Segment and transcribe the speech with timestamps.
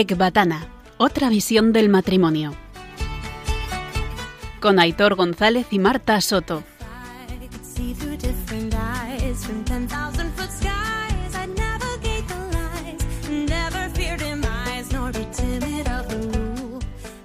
[0.00, 0.68] Ecbatana,
[0.98, 2.54] otra visión del matrimonio.
[4.60, 6.62] Con Aitor González y Marta Soto.
[7.30, 11.34] I could see through different eyes from 10,000 foot skies.
[11.34, 16.78] I'd navigate the lies, never fear demise, nor be timid of the rule.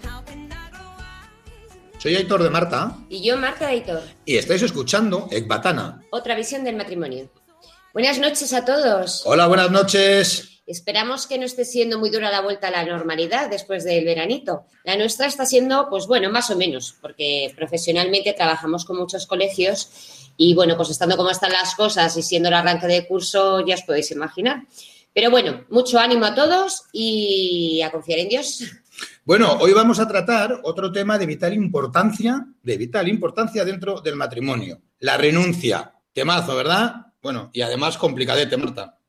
[0.06, 1.98] How can I grow wise?
[2.02, 6.00] Soy Aitor de Marta Y yo, Marta Editor, y estáis escuchando Ecbatana.
[6.12, 7.30] otra visión del matrimonio.
[7.94, 9.24] Buenas noches a todos.
[9.26, 10.61] Hola, buenas noches.
[10.72, 14.64] Esperamos que no esté siendo muy dura la vuelta a la normalidad después del veranito.
[14.86, 20.32] La nuestra está siendo, pues bueno, más o menos, porque profesionalmente trabajamos con muchos colegios
[20.38, 23.76] y bueno, pues estando como están las cosas y siendo el arranque de curso, ya
[23.76, 24.64] os podéis imaginar.
[25.14, 28.64] Pero bueno, mucho ánimo a todos y a confiar en Dios.
[29.26, 34.16] Bueno, hoy vamos a tratar otro tema de vital importancia, de vital importancia dentro del
[34.16, 34.82] matrimonio.
[35.00, 35.96] La renuncia.
[36.14, 37.08] Temazo, ¿verdad?
[37.22, 39.01] Bueno, y además complicadete, Marta.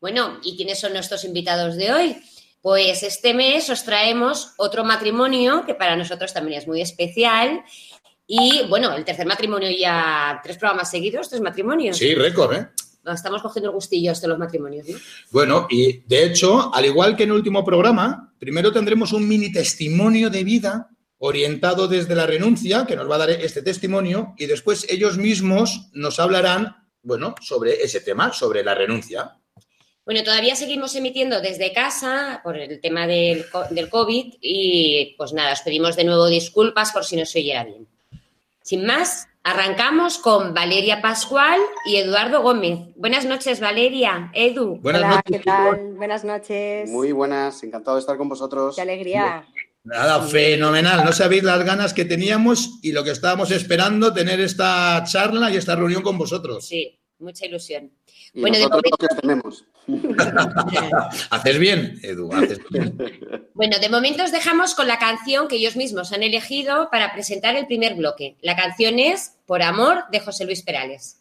[0.00, 2.16] Bueno, ¿y quiénes son nuestros invitados de hoy?
[2.62, 7.62] Pues este mes os traemos otro matrimonio que para nosotros también es muy especial.
[8.26, 11.98] Y bueno, el tercer matrimonio ya, tres programas seguidos, tres matrimonios.
[11.98, 12.68] Sí, récord, ¿eh?
[13.12, 14.98] Estamos cogiendo el gustillo de los matrimonios, ¿no?
[15.30, 19.50] Bueno, y de hecho, al igual que en el último programa, primero tendremos un mini
[19.50, 24.46] testimonio de vida orientado desde la renuncia, que nos va a dar este testimonio, y
[24.46, 29.36] después ellos mismos nos hablarán, bueno, sobre ese tema, sobre la renuncia.
[30.10, 35.52] Bueno, todavía seguimos emitiendo desde casa por el tema del, del COVID y pues nada,
[35.52, 37.86] os pedimos de nuevo disculpas por si no se oyera bien.
[38.60, 42.80] Sin más, arrancamos con Valeria Pascual y Eduardo Gómez.
[42.96, 44.80] Buenas noches, Valeria, Edu.
[44.82, 45.36] Buenas Hola, noches.
[45.38, 45.92] ¿qué tal?
[45.94, 46.90] Buenas noches.
[46.90, 48.74] Muy buenas, encantado de estar con vosotros.
[48.74, 49.46] Qué alegría.
[49.84, 51.04] Nada, fenomenal.
[51.04, 55.56] No sabéis las ganas que teníamos y lo que estábamos esperando tener esta charla y
[55.56, 56.66] esta reunión con vosotros.
[56.66, 57.92] Sí, mucha ilusión.
[58.32, 59.64] Y Bueno, de momento- lo que tenemos.
[61.30, 62.96] Haces bien, Edu, haces bien.
[63.54, 67.56] Bueno, de momento os dejamos con la canción que ellos mismos han elegido para presentar
[67.56, 68.36] el primer bloque.
[68.42, 71.18] La canción es Por Amor de José Luis Perales.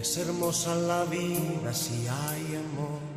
[0.00, 3.09] Es hermosa la vida si hay amor.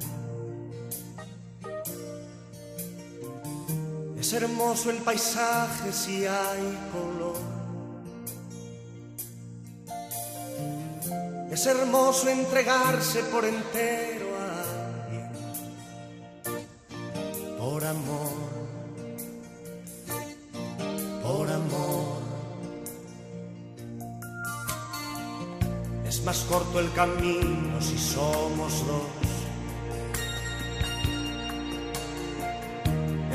[4.33, 7.37] Es hermoso el paisaje si hay color.
[11.51, 14.63] Es hermoso entregarse por entero a
[15.03, 15.29] alguien.
[17.59, 18.31] Por amor.
[21.21, 22.23] Por amor.
[26.07, 29.22] Es más corto el camino si somos dos.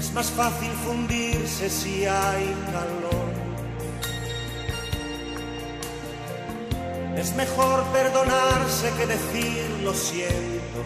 [0.09, 3.29] Es más fácil fundirse si hay calor.
[7.15, 10.81] Es mejor perdonarse que decir lo siento.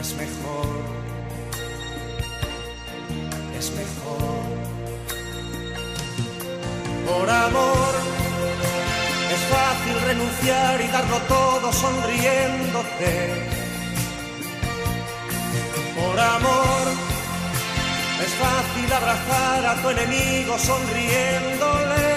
[0.00, 0.82] Es mejor.
[3.56, 4.42] Es mejor.
[7.06, 7.94] Por amor.
[9.32, 13.61] Es fácil renunciar y darlo todo sonriéndote.
[16.12, 16.84] Por amor,
[18.22, 22.08] es fácil abrazar a tu enemigo sonriéndole.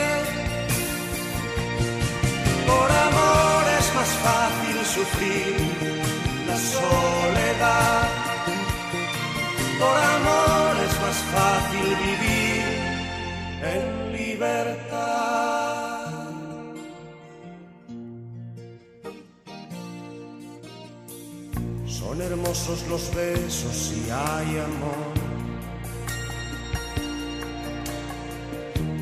[2.68, 5.56] Por amor es más fácil sufrir
[6.46, 8.10] la soledad.
[9.80, 12.64] Por amor es más fácil vivir
[13.64, 15.55] en libertad.
[22.06, 25.14] Son hermosos los besos si hay amor.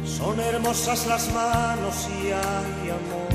[0.06, 3.34] Son hermosas las manos si hay amor.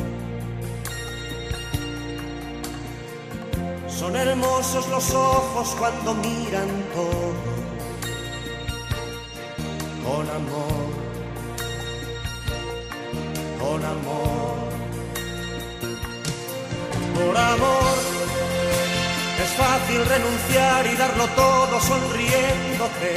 [3.88, 7.34] Son hermosos los ojos cuando miran todo
[10.02, 10.88] con amor,
[13.60, 14.56] con amor,
[17.14, 18.17] por amor.
[19.48, 23.12] Es fácil renunciar y darlo todo sonriéndote.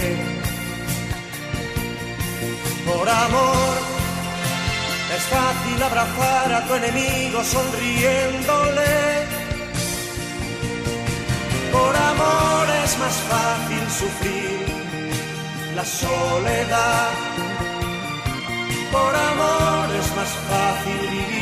[2.87, 3.75] Por amor,
[5.15, 8.93] es fácil abrazar a tu enemigo sonriéndole.
[11.73, 14.65] Por amor es más fácil sufrir
[15.75, 17.11] la soledad.
[18.91, 21.41] Por amor es más fácil vivir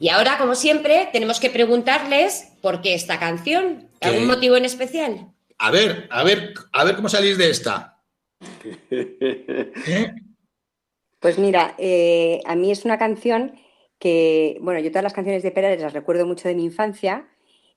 [0.00, 3.88] Y ahora, como siempre, tenemos que preguntarles por qué esta canción.
[4.00, 4.26] ¿Algún ¿Qué?
[4.26, 5.32] motivo en especial?
[5.58, 8.00] A ver, a ver, a ver cómo salís de esta.
[8.90, 10.14] ¿Eh?
[11.18, 13.58] Pues mira, eh, a mí es una canción
[13.98, 17.28] que, bueno, yo todas las canciones de Perales las recuerdo mucho de mi infancia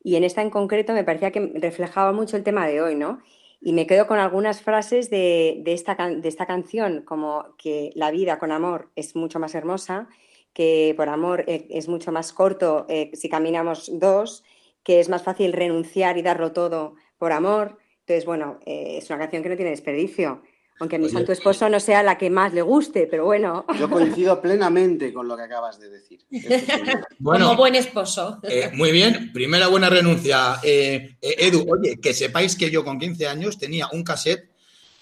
[0.04, 3.20] y en esta en concreto me parecía que reflejaba mucho el tema de hoy, ¿no?
[3.60, 8.12] Y me quedo con algunas frases de, de esta, de esta canción, como que la
[8.12, 10.08] vida con amor es mucho más hermosa,
[10.54, 14.44] que por amor eh, es mucho más corto eh, si caminamos dos,
[14.84, 17.78] que es más fácil renunciar y darlo todo por amor.
[18.00, 20.42] Entonces, bueno, eh, es una canción que no tiene desperdicio.
[20.80, 21.14] Aunque a mi Oye.
[21.14, 23.66] santo esposo no sea la que más le guste, pero bueno.
[23.78, 26.20] Yo coincido plenamente con lo que acabas de decir.
[27.20, 28.40] Bueno, Como buen esposo.
[28.42, 30.56] eh, muy bien, primera buena renuncia.
[30.64, 34.50] Eh, eh, Edu, oye, que sepáis que yo con 15 años tenía un cassette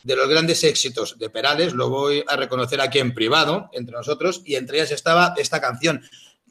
[0.04, 4.42] de los grandes éxitos de Perales, lo voy a reconocer aquí en privado, entre nosotros,
[4.46, 6.02] y entre ellas estaba esta canción.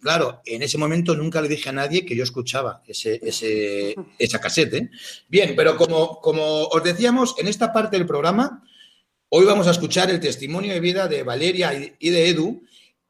[0.01, 4.41] Claro, en ese momento nunca le dije a nadie que yo escuchaba ese, ese, esa
[4.41, 4.75] cassette.
[4.75, 4.91] ¿eh?
[5.29, 8.65] Bien, pero como, como os decíamos, en esta parte del programa,
[9.29, 12.63] hoy vamos a escuchar el testimonio de vida de Valeria y de Edu,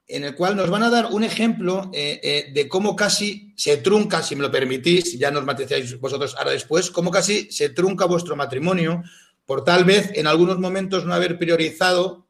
[0.09, 3.77] en el cual nos van a dar un ejemplo eh, eh, de cómo casi se
[3.77, 8.07] trunca, si me lo permitís, ya nos matizáis vosotros ahora después, cómo casi se trunca
[8.07, 9.03] vuestro matrimonio
[9.49, 12.27] por tal vez en algunos momentos no haber priorizado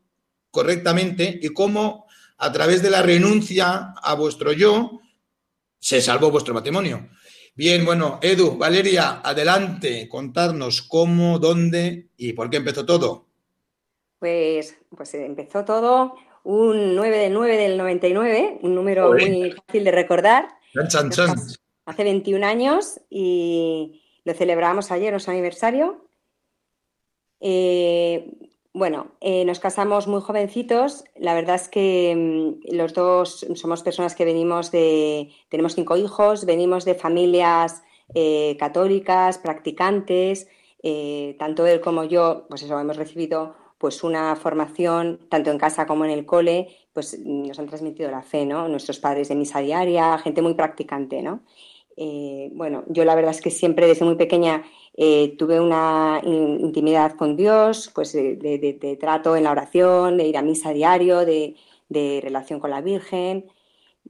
[0.52, 2.06] correctamente y cómo
[2.36, 5.00] a través de la renuncia a vuestro yo
[5.80, 7.08] se salvó vuestro matrimonio.
[7.56, 13.26] Bien, bueno, Edu, Valeria, adelante, contadnos cómo, dónde y por qué empezó todo.
[14.20, 16.14] Pues, pues empezó todo
[16.44, 21.36] un 9 del 9 del 99, un número muy fácil de recordar, Chan, chan, chan.
[21.84, 26.07] hace 21 años y lo celebramos ayer, nuestro aniversario.
[27.40, 28.32] Eh,
[28.72, 31.04] bueno, eh, nos casamos muy jovencitos.
[31.16, 36.44] La verdad es que mm, los dos somos personas que venimos de, tenemos cinco hijos,
[36.44, 37.82] venimos de familias
[38.14, 40.48] eh, católicas, practicantes.
[41.38, 46.04] tanto él como yo, pues eso, hemos recibido pues una formación, tanto en casa como
[46.04, 48.68] en el cole, pues nos han transmitido la fe, ¿no?
[48.68, 51.42] Nuestros padres de misa diaria, gente muy practicante, ¿no?
[52.00, 54.62] Eh, bueno, yo la verdad es que siempre desde muy pequeña
[54.96, 60.36] eh, tuve una in- intimidad con Dios, pues de, trato en la oración, de ir
[60.36, 61.56] a misa diario, de,
[62.22, 63.46] relación con la Virgen.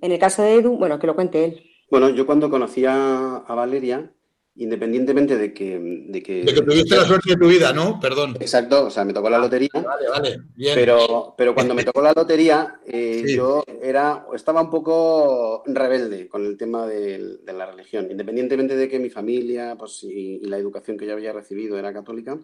[0.01, 1.71] En el caso de Edu, bueno, que lo cuente él.
[1.91, 4.13] Bueno, yo cuando conocí a Valeria,
[4.59, 5.79] independientemente de que,
[6.09, 6.45] de que...
[6.45, 7.99] De que tuviste la suerte de tu vida, ¿no?
[8.01, 8.37] Perdón.
[8.41, 10.75] Exacto, o sea, me tocó la lotería, Vale, vale, bien.
[10.75, 13.37] pero, pero cuando me tocó la lotería, eh, Sí.
[13.37, 18.09] yo era, estaba un poco rebelde con el tema de, la religión.
[18.11, 21.93] Independientemente de que mi familia pues, y, y la educación que yo había recibido era
[21.93, 22.39] católica,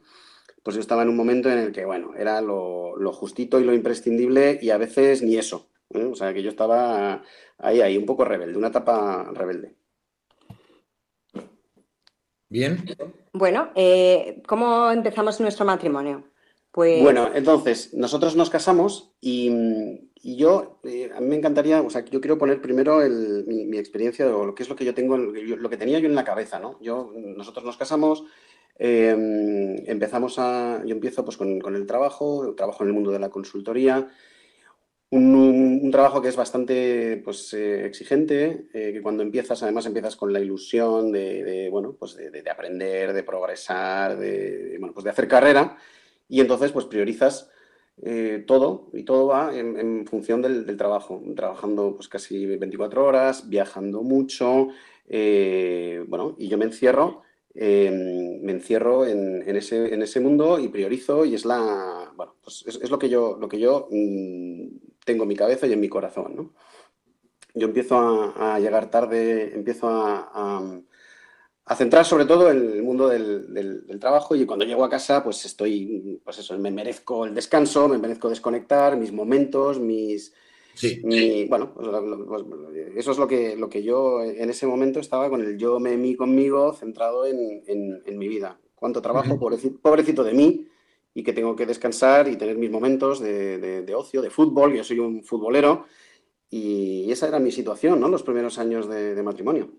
[0.63, 3.65] pues yo estaba en un momento en el que, bueno, era lo, lo justito y
[3.65, 5.69] lo imprescindible y a veces ni eso.
[5.91, 6.05] ¿eh?
[6.05, 7.23] O sea, que yo estaba
[7.59, 9.75] ahí, ahí, un poco rebelde, una etapa rebelde.
[12.55, 12.85] Bien.
[13.33, 16.23] Bueno, eh, ¿cómo empezamos nuestro matrimonio?
[16.71, 19.51] Pues Bueno, entonces, nosotros nos casamos y,
[20.23, 23.67] y yo, eh, a mí me encantaría, o sea, yo quiero poner primero el- mi,
[23.67, 25.77] mi experiencia o lo que es lo que yo tengo, lo que, yo- lo que
[25.77, 26.79] tenía yo en la cabeza, ¿no?
[26.81, 28.23] Yo, nosotros nos casamos,
[28.79, 29.17] eh,
[29.89, 33.31] empezamos a, yo empiezo pues con, con el trabajo, trabajo en el mundo de la
[33.31, 34.07] consultoría,
[35.15, 40.33] un, trabajo que es bastante pues, eh, exigente, eh, que cuando empiezas, además empiezas con
[40.33, 45.11] la ilusión de, bueno, pues de, de- de aprender, de progresar, de, bueno, pues de
[45.11, 45.77] hacer carrera,
[46.29, 47.51] y entonces pues priorizas
[48.03, 54.03] eh, todo, y todo va en, función del, trabajo, trabajando pues casi 24 horas, viajando
[54.03, 54.69] mucho,
[55.09, 57.23] bueno, y yo me encierro,
[57.55, 62.35] eh, me encierro en, en ese, en ese mundo y priorizo, y es la, bueno,
[62.43, 64.67] pues es, es lo que yo, lo que yo mm,
[65.05, 66.55] tengo en mi cabeza y en mi corazón, ¿no?
[67.55, 70.81] Yo empiezo a, a llegar tarde, empiezo a, a-
[71.67, 74.91] a centrar sobre todo en el mundo del, del- del trabajo y cuando llego a
[74.91, 80.35] casa pues estoy, pues eso, me merezco el descanso, me merezco desconectar, mis momentos, mis...
[80.75, 81.01] Sí.
[81.05, 81.89] mi- bueno, pues,
[82.29, 82.45] pues,
[82.97, 85.97] eso es lo que, lo que yo en ese momento estaba con el yo, me,
[85.97, 88.59] mí, conmigo, centrado en, en- en mi vida.
[88.75, 89.41] Cuánto trabajo, Ujú.
[89.41, 90.69] pobrecito, pobrecito de mí,
[91.15, 94.85] y que tengo que descansar y tener mis momentos de, de- ocio, de fútbol, yo
[94.85, 95.87] soy un futbolero,
[96.51, 98.09] y esa era mi situación, ¿no?
[98.09, 99.71] Los primeros años de, de matrimonio.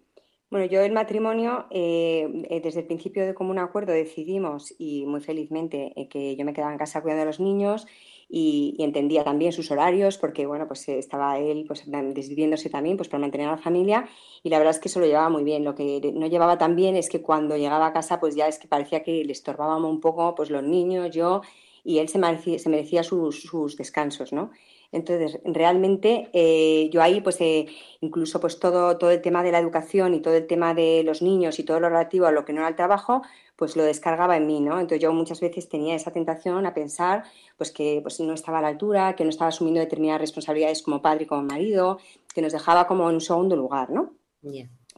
[0.49, 5.19] Bueno, yo el matrimonio, eh, eh, desde el principio de común acuerdo decidimos, y muy
[5.21, 7.87] felizmente, eh, que yo me quedaba en casa cuidando a los niños
[8.29, 13.09] y, entendía también sus horarios, porque bueno, pues eh, estaba él pues desviviéndose también pues
[13.09, 14.07] para mantener a la familia,
[14.43, 15.63] y la verdad es que eso lo llevaba muy bien.
[15.63, 18.59] Lo que no llevaba tan bien es que cuando llegaba a casa, pues ya es
[18.59, 21.41] que parecía que le estorbábamos un poco pues los niños, yo,
[21.83, 24.51] y él se merecía, sus descansos, ¿no?
[24.91, 27.67] Entonces, realmente eh, yo ahí, pues eh,
[28.01, 31.21] incluso pues todo, todo el tema de la educación y todo el tema de los
[31.21, 33.21] niños y todo lo relativo a lo que no era el trabajo,
[33.55, 34.79] pues lo descargaba en mí, ¿no?
[34.79, 37.23] Entonces yo muchas veces tenía esa tentación a pensar
[37.57, 41.01] pues que pues, no estaba a la altura, que no estaba asumiendo determinadas responsabilidades como
[41.01, 41.99] padre y como marido,
[42.33, 44.13] que nos dejaba como en un segundo lugar, ¿no?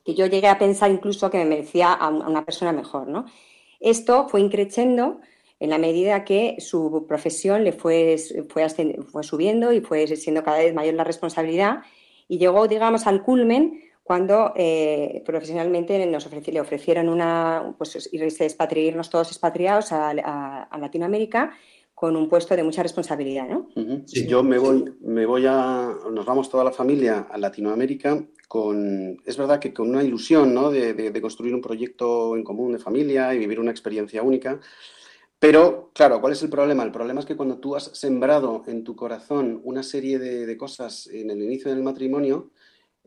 [0.04, 3.26] Que yo llegué a pensar incluso que me merecía a una persona mejor, ¿no?
[3.80, 5.20] Esto fue increciendo
[5.60, 8.16] en la medida que su profesión le fue,
[8.50, 8.68] fue,
[9.12, 11.80] fue subiendo y fue siendo cada vez mayor la responsabilidad
[12.28, 19.10] y llegó, digamos, al culmen cuando eh, profesionalmente nos le ofrecieron una, pues irse expatriarnos
[19.10, 21.52] todos expatriados a, Latinoamérica
[21.94, 23.68] con un puesto de mucha responsabilidad, ¿no?
[24.06, 24.26] sí.
[24.28, 29.36] Yo me voy, me voy a, nos vamos toda la familia a Latinoamérica con, es
[29.36, 30.70] verdad que con una ilusión, ¿no?
[30.70, 34.60] De, de construir un proyecto en común de familia y vivir una experiencia única.
[35.40, 36.84] Pero, claro, ¿cuál es el problema?
[36.84, 41.08] El problema es que cuando tú has sembrado en tu corazón una serie de, cosas
[41.08, 42.52] en el inicio del matrimonio,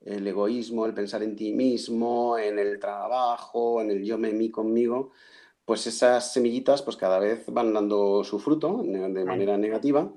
[0.05, 4.51] el egoísmo, el pensar en ti mismo, en el trabajo, en el yo me mí
[4.51, 5.11] conmigo,
[5.65, 10.13] pues esas semillitas pues cada vez van dando su fruto de manera negativa.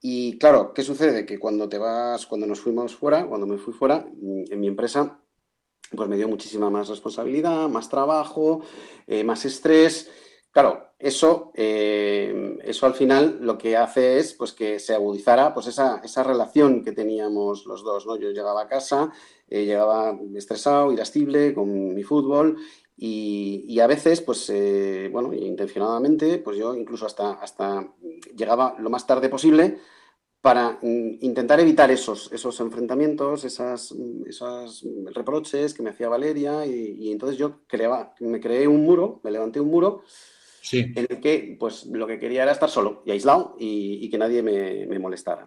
[0.00, 1.26] Y claro, ¿qué sucede?
[1.26, 5.20] Que cuando te vas, cuando nos fuimos fuera, cuando me fui fuera, en mi empresa,
[5.94, 8.62] pues me dio muchísima más responsabilidad, más trabajo,
[9.06, 10.10] eh, más estrés.
[10.56, 15.66] Claro, eso, eh, eso al final lo que hace es pues, que se agudizara pues,
[15.66, 18.06] esa, esa relación que teníamos los dos.
[18.06, 18.16] ¿no?
[18.16, 19.12] Yo llegaba a casa,
[19.48, 22.56] eh, llegaba estresado, irascible con mi fútbol
[22.96, 27.92] y, a veces, pues, eh, bueno, intencionadamente, pues yo incluso hasta, hasta
[28.34, 29.78] llegaba lo más tarde posible
[30.40, 33.94] para intentar evitar esos, esos enfrentamientos, esas,
[34.24, 39.20] esos reproches que me hacía Valeria y, y entonces yo creaba, me creé un muro,
[39.22, 40.02] me levanté un muro
[40.72, 44.42] en el que pues lo que quería era estar solo y aislado y, que nadie
[44.42, 45.46] me, molestara.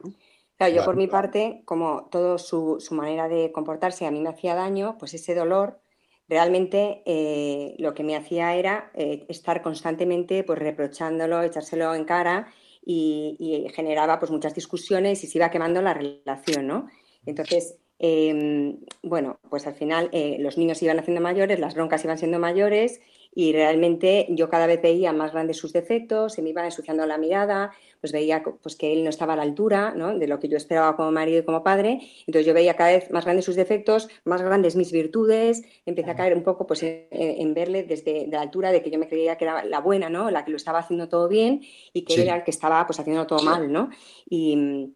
[0.58, 4.56] Claro, yo por mi parte, como todo su, manera de comportarse a mí me hacía
[4.56, 5.80] daño, pues ese dolor
[6.28, 12.54] realmente eh, lo que me hacía era eh, estar constantemente pues reprochándolo, echárselo en cara
[12.86, 16.88] y, generaba pues muchas discusiones y se iba quemando la relación, ¿no?
[17.26, 22.18] Entonces, em, bueno, pues al final eh, los niños iban haciendo mayores, las broncas iban
[22.18, 23.02] siendo mayores
[23.34, 27.18] y realmente yo cada vez veía más grandes sus defectos, se me iba ensuciando la
[27.18, 27.72] mirada,
[28.02, 30.18] pues veía pues, que él no estaba a la altura ¿no?
[30.18, 33.12] de lo que yo esperaba como marido y como padre, entonces yo veía cada vez
[33.12, 37.54] más grandes sus defectos, más grandes mis virtudes, empecé a caer un poco pues, en,
[37.54, 40.32] verle desde la altura de que yo me creía que era la buena, ¿no?
[40.32, 41.62] la que lo estaba haciendo todo bien
[41.94, 43.72] y que él era el que estaba pues, haciendo todo mal.
[43.72, 43.90] ¿no?
[44.30, 44.96] Y,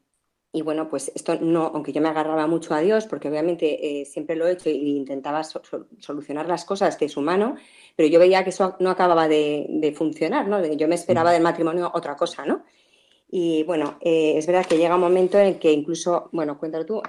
[0.56, 4.06] y bueno, pues esto no, aunque yo me agarraba mucho a Dios, porque obviamente eh,
[4.06, 7.56] siempre lo he hecho e intentaba solucionar las cosas de su mano,
[7.96, 10.64] pero yo veía que eso no acababa de, funcionar, ¿no?
[10.64, 12.64] Yo me esperaba del matrimonio otra cosa, ¿no?
[13.36, 16.86] Y bueno, eh, es verdad que llega un momento en el que incluso, bueno, cuéntalo
[16.86, 17.02] tú,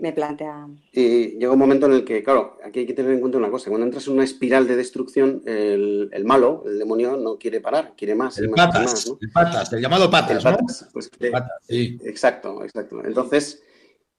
[0.00, 0.68] me plantea.
[0.92, 3.50] Y llega un momento en el que, claro, aquí hay que tener en cuenta una
[3.50, 7.94] cosa: cuando entras en una espiral de destrucción, el, malo, el demonio, no quiere parar,
[7.96, 8.38] quiere más.
[8.38, 10.56] El patas, el patas, el llamado patas, ¿no?
[10.92, 11.10] Pues
[11.66, 11.98] sí.
[12.04, 13.04] Exacto, exacto.
[13.04, 13.64] Entonces,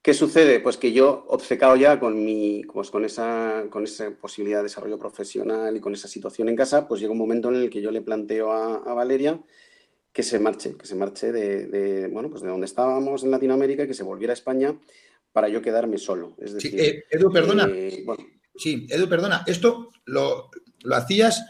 [0.02, 0.60] ¿qué sucede?
[0.60, 5.00] Pues que yo, obcecado ya con, mi, pues con, esa, con esa posibilidad de desarrollo
[5.00, 7.90] profesional y con esa situación en casa, pues llega un momento en el que yo
[7.90, 9.40] le planteo a, a Valeria
[10.14, 13.96] que se marche, que se marche de, bueno, pues de donde estábamos en Latinoamérica, que
[13.96, 14.76] se volviera a España
[15.32, 16.36] para yo quedarme solo.
[16.40, 17.68] Es decir, eh, Edu, perdona.
[17.74, 18.06] Eh,
[18.56, 19.44] sí, Edu, perdona.
[19.48, 20.52] Esto lo,
[20.94, 21.44] hacías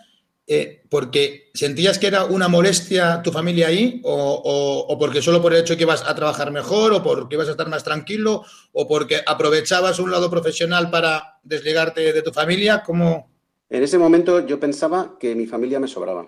[0.48, 5.60] eh, porque sentías que era una molestia tu familia ahí, o, porque solo por el
[5.60, 9.20] hecho que ibas a trabajar mejor, o porque ibas a estar más tranquilo, o porque
[9.26, 12.82] aprovechabas un lado profesional para desligarte de tu familia.
[12.82, 13.30] ¿Cómo?
[13.70, 16.26] En ese momento yo pensaba que mi familia me sobraba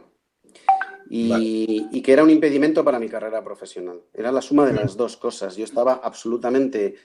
[1.10, 4.02] y, que era un impedimento para mi carrera profesional.
[4.14, 5.56] Era la suma de las dos cosas.
[5.56, 6.96] Yo estaba absolutamente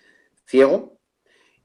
[0.46, 0.98] ciego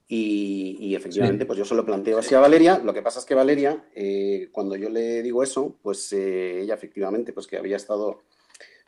[0.08, 2.78] y, efectivamente, pues yo se lo planteo así a Valeria.
[2.78, 6.74] Lo que pasa es que Valeria, eh, cuando yo le digo eso, pues eh, ella
[6.74, 8.22] efectivamente, pues que había estado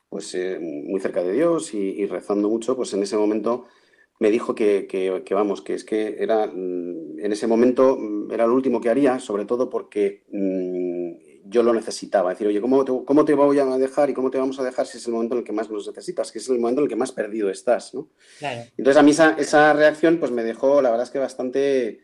[0.08, 3.66] pues eh, muy cerca de Dios y, rezando mucho, pues en ese momento
[4.20, 8.46] me dijo que, que, vamos, que es que era, mm, en ese momento mm, era
[8.46, 10.77] lo último que haría, sobre todo porque mm,
[11.48, 12.32] yo lo necesitaba.
[12.32, 14.64] Es decir, oye, ¿cómo te, ¿cómo te voy a dejar y cómo te vamos a
[14.64, 16.80] dejar si es el momento en el que más nos necesitas, que es el momento
[16.80, 18.10] en el que más perdido estás, ¿no?
[18.40, 22.00] Entonces a mí esa, esa, reacción pues me dejó, la verdad es que bastante,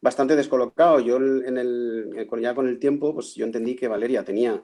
[0.00, 1.00] bastante descolocado.
[1.00, 4.62] Yo en el, ya con el tiempo, pues yo entendí que Valeria tenía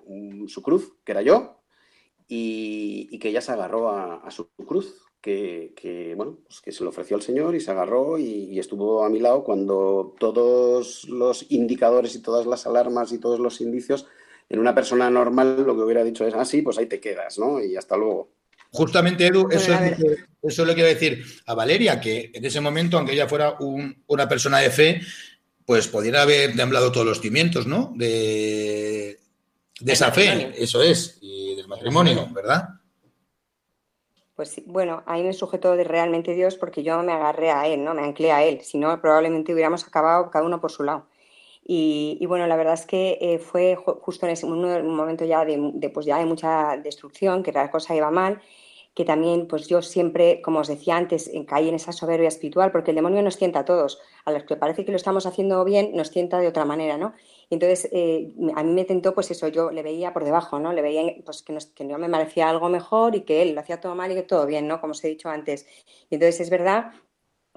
[0.49, 1.61] su cruz, que era yo,
[2.27, 7.17] y, que ella se agarró a, su cruz, que, bueno, pues que se lo ofreció
[7.17, 12.15] al Señor y se agarró y, y, estuvo a mi lado cuando todos los indicadores
[12.17, 14.07] y todas las alarmas y todos los indicios
[14.49, 17.39] en una persona normal lo que hubiera dicho es, ah, sí, pues ahí te quedas,
[17.39, 17.63] ¿no?
[17.63, 18.31] Y hasta luego.
[18.71, 22.61] Justamente, Edu, eso, es lo que, eso le quiero decir a Valeria, que en ese
[22.61, 25.01] momento, aunque ella fuera un- una persona de fe,
[25.65, 27.93] pues pudiera haber temblado todos los cimientos, ¿no?
[27.97, 29.19] De,
[29.81, 32.69] de esa fe, eso es, y del matrimonio, ¿verdad?
[34.35, 37.85] Pues sí, bueno, ahí me sujetó de realmente Dios porque yo me agarré a él,
[37.85, 37.95] ¿no?
[37.95, 38.61] Me anclé a él.
[38.63, 41.07] Si no, probablemente hubiéramos acabado cada uno por su lado.
[41.67, 45.59] Y, bueno, la verdad es que eh, fue ju- justo en ese momento ya de,
[45.75, 48.41] de, pues ya de mucha destrucción, que la cosa iba mal,
[48.95, 52.71] que también pues yo siempre, como os decía antes, eh, caí en esa soberbia espiritual,
[52.71, 53.99] porque el demonio nos tienta a todos.
[54.25, 57.13] A los que parece que lo estamos haciendo bien, nos tienta de otra manera, ¿no?
[57.51, 60.73] Y entonces eh, a mí me tentó, pues eso, yo le veía por debajo, ¿no?
[60.73, 63.61] Le veía pues, que, nos- que yo me merecía algo mejor y que él lo
[63.63, 64.81] hacía todo mal y que todo bien, ¿no?
[64.81, 65.67] Como os he dicho antes.
[66.11, 66.93] Y entonces es verdad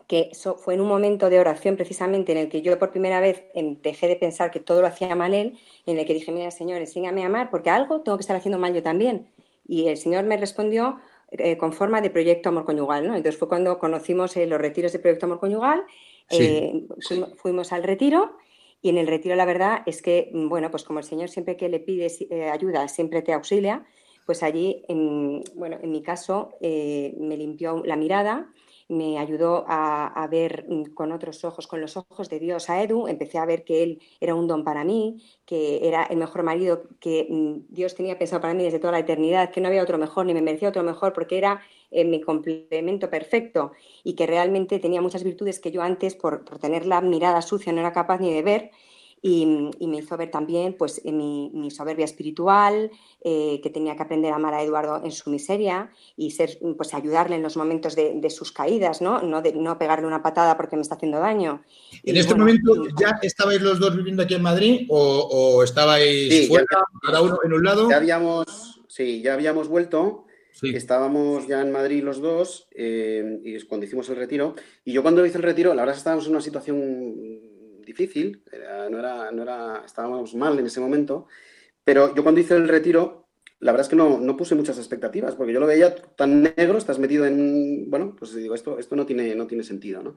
[0.07, 3.19] que eso fue en un momento de oración precisamente en el que yo por primera
[3.19, 3.43] vez
[3.81, 6.79] dejé de pensar que todo lo hacía mal él, en el que dije, mira, Señor,
[6.79, 9.27] enséñame a amar, porque algo tengo que estar haciendo mal yo también.
[9.67, 10.99] Y el Señor me respondió
[11.31, 13.15] eh, con forma de proyecto amor conyugal, ¿no?
[13.15, 15.83] Entonces fue cuando conocimos eh, los retiros de proyecto amor conyugal,
[16.29, 16.43] Sí.
[16.43, 18.37] eh, fuimos, fuimos al retiro
[18.81, 21.67] y en el retiro la verdad es que, bueno, pues como el Señor siempre que
[21.67, 23.85] le pides eh, ayuda, siempre te auxilia,
[24.25, 28.51] pues allí, en, bueno, en mi caso, eh, me limpió la mirada,
[28.89, 33.07] me ayudó a, ver mm, con otros ojos, con los ojos de Dios a Edu,
[33.07, 36.83] empecé a ver que él era un don para mí, que era el mejor marido
[36.99, 39.97] que mm, Dios tenía pensado para mí desde toda la eternidad, que no había otro
[39.97, 43.71] mejor ni me merecía otro mejor porque era eh, mi complemento perfecto
[44.03, 47.73] y que realmente tenía muchas virtudes que yo antes, por, por tener la mirada sucia,
[47.73, 48.71] no era capaz ni de ver.
[49.21, 53.95] Y, y me hizo ver también pues, eh, mi, mi soberbia espiritual, eh, que tenía
[53.95, 57.57] que aprender a amar a Eduardo en su miseria y ser, pues, ayudarle en los
[57.57, 59.21] momentos de, de sus caídas, ¿no?
[59.23, 61.63] No, de, no pegarle una patada porque me está haciendo daño.
[62.03, 64.99] En Y, este bueno, momento, y- ¿ya estabais los dos viviendo aquí en Madrid o,
[65.21, 66.65] o estabais Sí, ya fuera,
[67.01, 67.89] cada uno en un lado?
[67.89, 70.75] Ya habíamos, sí, ya habíamos vuelto, Sí.
[70.75, 75.03] estábamos ya en Madrid los dos, eh, y es cuando hicimos el retiro, y yo
[75.03, 77.13] cuando hice el retiro, la verdad estábamos en una situación
[77.87, 78.43] difícil,
[78.91, 81.27] no era, no era, estábamos mal en ese momento,
[81.83, 83.27] pero yo cuando hice el retiro,
[83.59, 86.77] la verdad es que no, no puse muchas expectativas, porque yo lo veía tan negro,
[86.77, 90.15] estás metido en, bueno, pues digo, esto, esto no tiene, no tiene sentido, ¿no?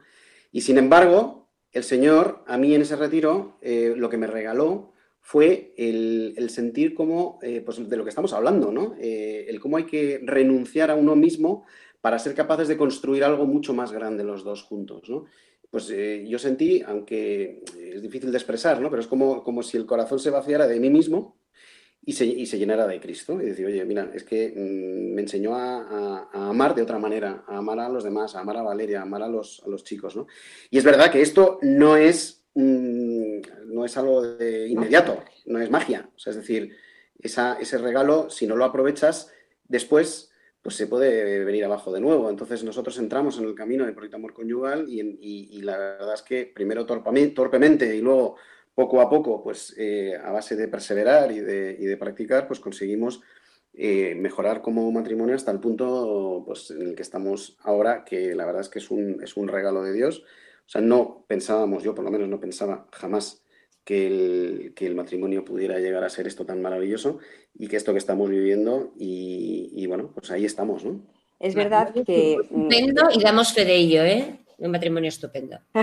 [0.52, 4.92] Y sin embargo, el Señor, a mí en ese retiro, eh, lo que me regaló
[5.20, 8.96] fue el, el sentir como, eh, pues de lo que estamos hablando, ¿no?
[9.00, 11.64] Eh, el cómo hay que renunciar a uno mismo
[12.00, 15.26] para ser capaces de construir algo mucho más grande los dos juntos, ¿no?
[15.70, 17.62] Pues eh, yo sentí, aunque
[17.94, 18.90] es difícil de expresar, ¿no?
[18.90, 21.38] Pero es como, como si el corazón se vaciara de mí mismo
[22.04, 23.40] y se, y se llenara de Cristo.
[23.40, 26.98] Y decir, oye, mira, es que mm, me enseñó a, a- a amar de otra
[26.98, 29.68] manera, a amar a los demás, a amar a Valeria, a amar a los, a
[29.68, 30.26] los chicos, ¿no?
[30.70, 35.70] Y es verdad que esto no es, mm, no es algo de inmediato, no es
[35.70, 36.10] magia.
[36.16, 36.74] O sea, es decir,
[37.20, 39.30] esa- ese regalo, si no lo aprovechas,
[39.68, 40.29] después
[40.62, 42.28] pues se puede venir abajo de nuevo.
[42.30, 46.22] Entonces nosotros entramos en el camino del proyecto Amor Conyugal y, y- la verdad es
[46.22, 48.36] que primero torpemente y luego
[48.74, 52.60] poco a poco, pues eh, a base de perseverar y de, y de practicar, pues
[52.60, 53.20] conseguimos
[53.72, 58.44] eh, mejorar como matrimonio hasta el punto pues, en el que estamos ahora, que la
[58.46, 60.20] verdad es que es un, es un regalo de Dios.
[60.66, 63.42] O sea, no pensábamos, yo por lo menos no pensaba jamás
[63.84, 67.18] que el, que el matrimonio pudiera llegar a ser esto tan maravilloso
[67.54, 71.00] y que esto que estamos viviendo y, y bueno, pues ahí estamos, ¿no?
[71.38, 72.36] Es verdad que...
[72.50, 74.40] mm, Estupendo y damos fe de ello, ¿eh?
[74.58, 75.58] Un matrimonio estupendo.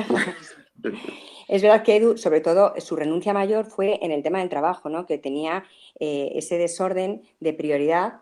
[1.47, 4.89] Es verdad que Edu, sobre todo, su renuncia mayor fue en el tema del trabajo,
[4.89, 5.05] ¿no?
[5.05, 5.63] Que tenía
[5.97, 8.15] eh, ese desorden de prioridad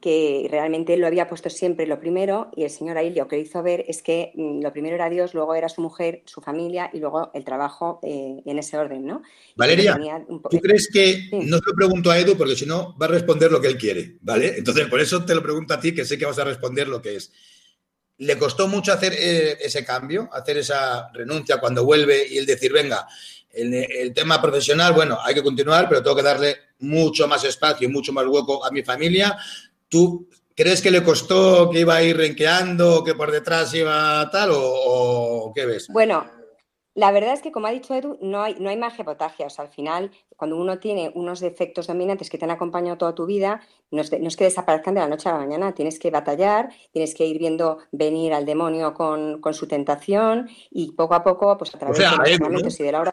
[0.00, 3.62] que realmente lo había puesto siempre lo primero y el señor ahí lo que hizo
[3.62, 6.98] ver es que mm, lo primero era Dios, luego era su mujer, su familia y
[7.00, 9.22] luego el trabajo eh, en ese orden, ¿no?
[9.56, 9.96] Valeria,
[10.28, 11.40] un ¿tú crees que Sí.
[11.44, 13.76] no se lo pregunto a Edu porque si no va a responder lo que él
[13.76, 14.54] quiere, ¿vale?
[14.56, 17.02] Entonces, por eso te lo pregunto a ti, que sé que vas a responder lo
[17.02, 17.32] que es.
[18.18, 22.72] ¿Le costó mucho hacer eh, ese cambio, hacer esa renuncia cuando vuelve y el decir,
[22.72, 23.06] venga,
[23.52, 27.88] el, el tema profesional, bueno, hay que continuar, pero tengo que darle mucho más espacio
[27.88, 29.36] y mucho más hueco a mi familia?
[29.90, 34.52] ¿Tú crees que le costó que iba a ir renqueando, que por detrás iba tal
[34.52, 35.88] o, o qué ves?
[35.88, 36.24] Bueno,
[36.94, 39.46] la verdad es que, como ha dicho Edu, no hay, no hay magia potagia.
[39.46, 43.14] O sea, al final, cuando uno tiene unos defectos dominantes que te han acompañado toda
[43.14, 45.72] tu vida, no es, de- no es que desaparezcan de la noche a la mañana.
[45.72, 50.92] Tienes que batallar, tienes que ir viendo venir al demonio con, con su tentación y
[50.92, 53.12] poco a poco, pues a través sea, de los sacramentos y de la.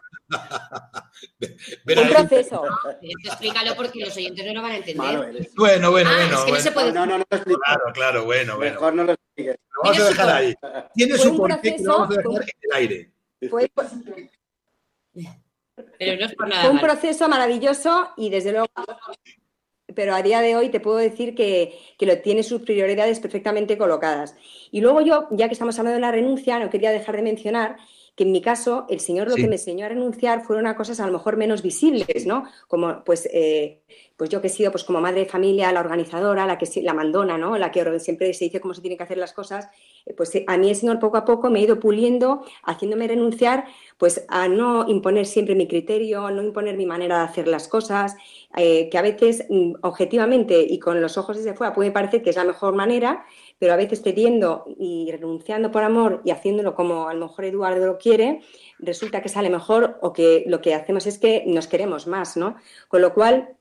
[1.84, 2.62] Ver Un proceso.
[3.00, 5.44] Explícalo porque los oyentes no lo van a entender.
[5.56, 6.38] Bueno, bueno, Ah, bueno.
[6.38, 7.60] es que no se puede No, no, no lo explico.
[7.64, 8.72] Claro, claro, bueno, bueno.
[8.72, 9.56] Mejor no lo expliques.
[9.76, 10.54] Lo vamos a dejar ahí.
[10.94, 13.12] Tiene su un porqué que lo vamos a proceso, dejar en el aire.
[13.48, 13.70] Fue,
[15.98, 18.66] Pero no es por nada fue un proceso maravilloso y desde luego
[19.94, 23.78] pero a día de hoy te puedo decir que, que lo tiene sus prioridades perfectamente
[23.78, 24.36] colocadas.
[24.70, 27.78] Y luego yo, ya que estamos hablando de la renuncia, no quería dejar de mencionar
[28.18, 29.42] que en mi caso el Señor lo Sí.
[29.42, 32.44] que me enseñó a renunciar fueron a cosas a lo mejor menos visibles, ¿no?
[32.66, 33.80] Como pues, eh,
[34.16, 36.94] pues yo que he sido pues como madre de familia, la organizadora, la que la
[36.94, 37.56] mandona, ¿no?
[37.56, 39.68] La que siempre se dice cómo se tienen que hacer las cosas.
[40.04, 43.06] eh, Pues eh, a mí el Señor poco a poco me ha ido puliendo, haciéndome
[43.08, 43.64] renunciar
[43.98, 48.16] pues a no imponer siempre mi criterio, no imponer mi manera de hacer las cosas,
[48.56, 52.30] eh, que a veces mm, objetivamente y con los ojos desde fuera puede parecer que
[52.30, 53.24] es la mejor manera,
[53.58, 57.86] pero a veces cediendo y renunciando por amor y haciéndolo como a lo mejor Eduardo
[57.86, 58.40] lo quiere,
[58.78, 62.56] resulta que sale mejor o que lo que hacemos es que nos queremos más, ¿no?
[62.88, 63.56] Con lo cual,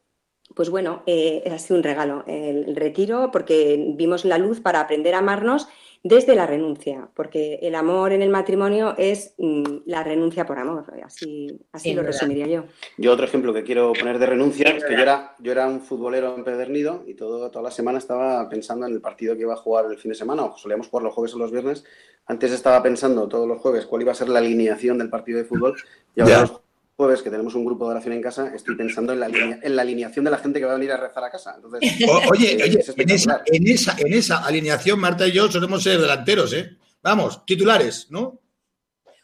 [0.55, 4.79] pues bueno, eh, ha sido un regalo el, el retiro porque vimos la luz para
[4.81, 5.67] aprender a amarnos
[6.07, 10.85] desde la renuncia, porque el amor en el matrimonio es mm, la renuncia por amor,
[11.03, 12.63] así, así lo resumiría yo.
[12.97, 15.81] Yo otro ejemplo que quiero poner de renuncia es que yo era, yo era un
[15.81, 19.57] futbolero empedernido y todo, toda la semana estaba pensando en el partido que iba a
[19.57, 21.83] jugar el fin de semana, o solíamos jugar los jueves o los viernes.
[22.25, 25.45] Antes estaba pensando todos los jueves cuál iba a ser la alineación del partido de
[25.45, 25.75] fútbol
[26.15, 26.66] y ahora los
[26.97, 29.75] jueves que tenemos un grupo de oración en casa estoy pensando en la, alinea- en
[29.75, 31.53] la alineación de la gente que va a venir a rezar a casa.
[31.55, 35.31] Entonces, O- oye, es- oye, es en esa, en, esa, en esa alineación, Marta y
[35.31, 36.75] yo solemos ser delanteros, ¿eh?
[37.03, 38.41] Vamos, titulares, ¿no?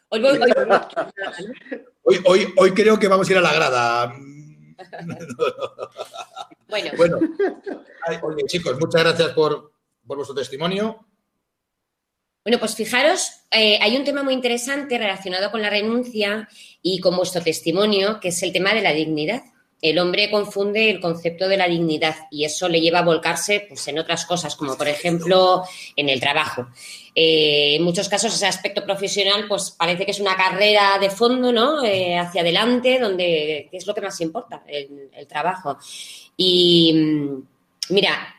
[0.08, 0.40] Hoy voy- hoy-
[2.06, 4.14] Hoy, hoy, hoy creo que vamos a ir a la grada.
[6.68, 7.18] bueno, Bueno,
[8.06, 9.72] ay, oye, chicos, muchas gracias por,
[10.06, 11.06] por vuestro testimonio.
[12.44, 16.46] Bueno, pues fijaros, eh, hay un tema muy interesante relacionado con la renuncia
[16.82, 19.44] y con vuestro testimonio, que es el tema de la dignidad.
[19.80, 23.88] El hombre confunde el concepto de la dignidad y eso le lleva a volcarse pues,
[23.88, 25.62] en otras cosas, como por ejemplo
[25.96, 26.68] en el trabajo.
[27.14, 31.50] Eh, en muchos casos ese aspecto profesional pues parece que es una carrera de fondo,
[31.50, 31.82] ¿no?
[31.82, 35.78] Eh, hacia adelante, donde ¿qué es lo que más importa, el, trabajo.
[36.36, 37.42] Y mm,
[37.88, 38.36] mira,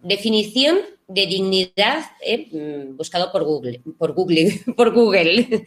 [0.00, 5.64] definición de dignidad eh, mm, buscado por Google, por Google, por Google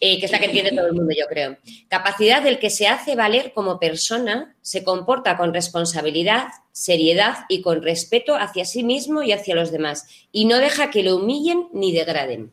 [0.00, 1.56] eh, que es la que entiende todo el mundo, yo creo.
[1.88, 7.82] Capacidad del que se hace valer como persona, se comporta con responsabilidad, seriedad y con
[7.82, 11.92] respeto hacia sí mismo y hacia los demás, y no deja que lo humillen ni
[11.92, 12.52] degraden.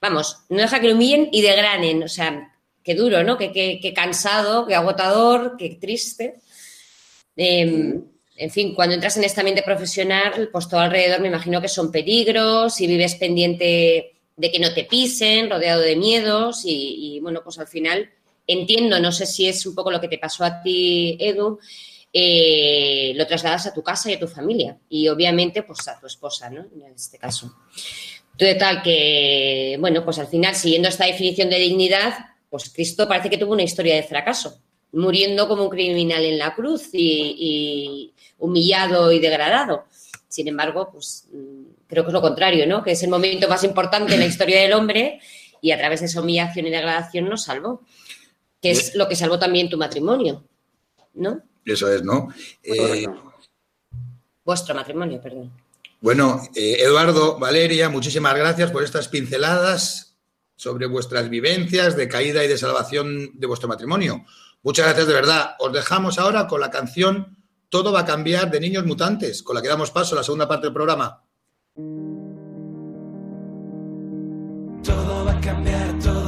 [0.00, 3.36] Vamos, no deja que lo humillen y degraden, o sea, qué duro, ¿no?
[3.38, 6.40] Qué, qué- qué cansado, qué agotador, qué triste.
[7.36, 8.00] Eh,
[8.40, 11.92] en fin, cuando entras en este ambiente profesional, pues todo alrededor me imagino que son
[11.92, 17.58] peligros y vives pendiente de que no te pisen, rodeado de miedos y, bueno, pues
[17.58, 18.08] al final
[18.46, 21.58] entiendo, no sé si es un poco lo que te pasó a ti, Edu,
[22.14, 26.06] eh, lo trasladas a tu casa y a tu familia y obviamente pues a tu
[26.06, 26.62] esposa, ¿no?
[26.62, 27.54] En este caso.
[28.38, 32.14] Total que, bueno, pues al final, siguiendo esta definición de dignidad,
[32.48, 36.54] pues Cristo parece que tuvo una historia de fracaso, muriendo como un criminal en la
[36.54, 39.84] cruz y, y humillado y degradado.
[40.28, 42.82] Sin embargo, pues mm, creo que es lo contrario, ¿no?
[42.82, 45.20] Que es el momento más importante en la historia del hombre
[45.60, 47.82] y a través de esa humillación y degradación nos salvó.
[48.62, 50.44] Que es lo que salvó también tu matrimonio,
[51.14, 51.42] ¿no?
[51.64, 52.28] Eso es, ¿no?
[52.62, 53.06] Eh.
[54.44, 55.52] Vuestro matrimonio, perdón.
[56.00, 60.16] bueno, eh, Eduardo, Valeria, muchísimas gracias por estas pinceladas
[60.56, 64.24] sobre vuestras vivencias de caída y de salvación de vuestro matrimonio.
[64.62, 65.56] Muchas gracias de verdad.
[65.58, 67.36] Os dejamos ahora con la canción
[67.70, 70.48] Todo va a cambiar de Niños Mutantes, con la que damos paso a la segunda
[70.48, 71.22] parte del programa.
[74.82, 76.19] Todo va a cambiar, todo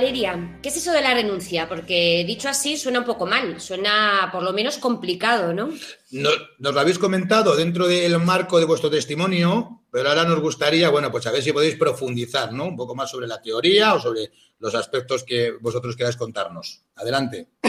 [0.00, 1.66] Valeria, ¿qué es eso de la renuncia?
[1.70, 5.70] Porque dicho así suena un poco mal, suena por lo menos complicado, ¿no?
[6.10, 10.90] No- nos lo habéis comentado dentro del marco de vuestro testimonio, pero ahora nos gustaría,
[10.90, 12.66] bueno, pues a ver si podéis profundizar, ¿no?
[12.66, 16.82] Un poco más sobre la teoría o sobre los aspectos que vosotros queráis contarnos.
[16.96, 17.48] Adelante.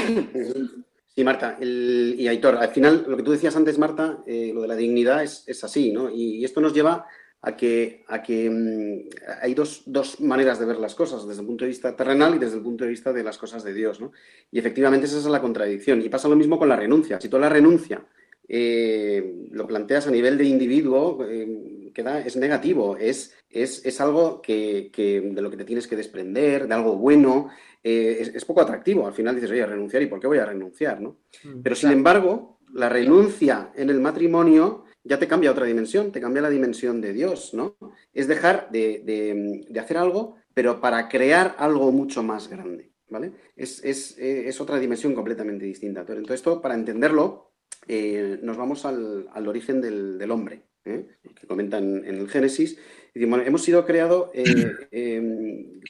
[1.17, 4.61] Sí, Marta, el- y Aitor, al final lo que tú decías antes, Marta, eh, lo
[4.61, 6.11] de la dignidad es, es así, ¿no?
[6.11, 7.07] Y, y esto nos lleva
[7.41, 9.09] a que, a que mm,
[9.41, 12.39] hay dos, dos maneras de ver las cosas, desde el punto de vista terrenal y
[12.39, 14.11] desde el punto de vista de las cosas de Dios, ¿no?
[14.51, 16.01] Y efectivamente esa es la contradicción.
[16.01, 17.19] Y pasa lo mismo con la renuncia.
[17.21, 18.05] Si tú la renuncia
[18.49, 24.41] eh, lo planteas a nivel de individuo, eh, queda, es negativo, es, es, es algo
[24.41, 27.49] que, que- de lo que te tienes que desprender, de algo bueno,
[27.83, 29.05] eh, es, es poco atractivo.
[29.05, 31.01] Al final dices, oye, renunciar, ¿y por qué voy a renunciar?
[31.01, 31.17] ¿no?
[31.61, 36.41] Pero sin embargo, la renuncia en el matrimonio ya te cambia otra dimensión, te cambia
[36.41, 37.77] la dimensión de Dios, ¿no?
[38.13, 43.31] Es dejar de, de- hacer algo, pero para crear algo mucho más grande, ¿vale?
[43.55, 46.01] Es, es, eh, es otra dimensión completamente distinta.
[46.01, 47.53] Entonces, esto, para entenderlo,
[47.87, 51.05] eh, nos vamos al, al origen del, del hombre, ¿eh?
[51.35, 52.77] que comentan en el Génesis.
[53.13, 54.29] Y hemos sido creados,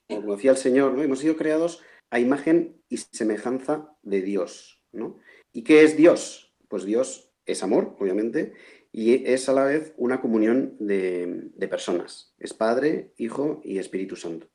[0.07, 1.03] como decía el Señor, ¿no?
[1.03, 4.81] hemos sido creados a imagen y semejanza de Dios.
[4.91, 5.19] ¿no?
[5.51, 6.53] ¿Y qué es Dios?
[6.67, 8.53] Pues Dios es amor, obviamente,
[8.97, 12.33] y es a la vez una comunión de, personas.
[12.39, 14.47] Es Padre, Hijo y Espíritu Santo.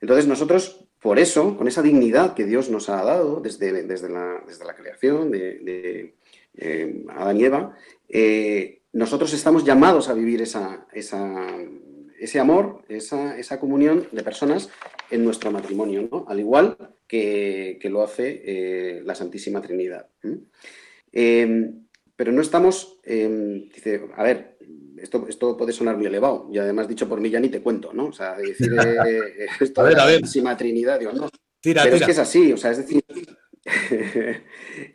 [0.00, 4.44] Entonces nosotros, por eso, con esa dignidad que Dios nos ha dado desde, desde, la,
[4.46, 6.14] desde la creación de,
[6.56, 7.76] eh, Adán y Eva,
[8.08, 11.48] eh, nosotros estamos llamados a vivir esa, esa,
[12.16, 14.70] ese amor, esa, esa, comunión de personas
[15.10, 16.76] en nuestro matrimonio, al igual
[17.08, 20.06] que, que lo hace eh, la Santísima Trinidad.
[22.20, 24.58] Pero no estamos, dice, a ver,
[24.98, 27.94] esto, esto, puede sonar muy elevado, y además dicho por mí ya ni te cuento,
[27.94, 28.08] ¿no?
[28.08, 28.70] O sea, de decir
[29.08, 30.14] eh, esto a ver, de la a ver.
[30.16, 31.30] Santísima Trinidad, digo, no.
[31.62, 31.96] Tira, pero tira.
[31.96, 33.02] es que es así, o sea, es decir,
[33.88, 34.42] pero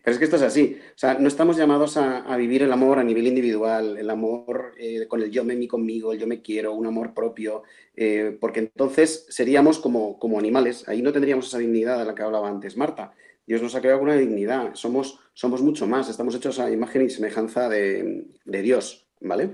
[0.05, 0.77] es que esto es así.
[0.93, 4.75] O sea, no estamos llamados a, a vivir el amor a nivel individual, el amor
[4.77, 7.63] eh, con el yo me mi conmigo, el yo me quiero, un amor propio,
[7.95, 10.87] eh, porque entonces seríamos como, como animales.
[10.87, 13.15] Ahí no tendríamos esa dignidad de la que hablaba antes Marta.
[13.47, 14.73] Dios nos ha creado con una dignidad.
[14.73, 16.09] Somos, somos mucho más.
[16.09, 19.51] Estamos hechos a imagen y semejanza de, de Dios, ¿vale?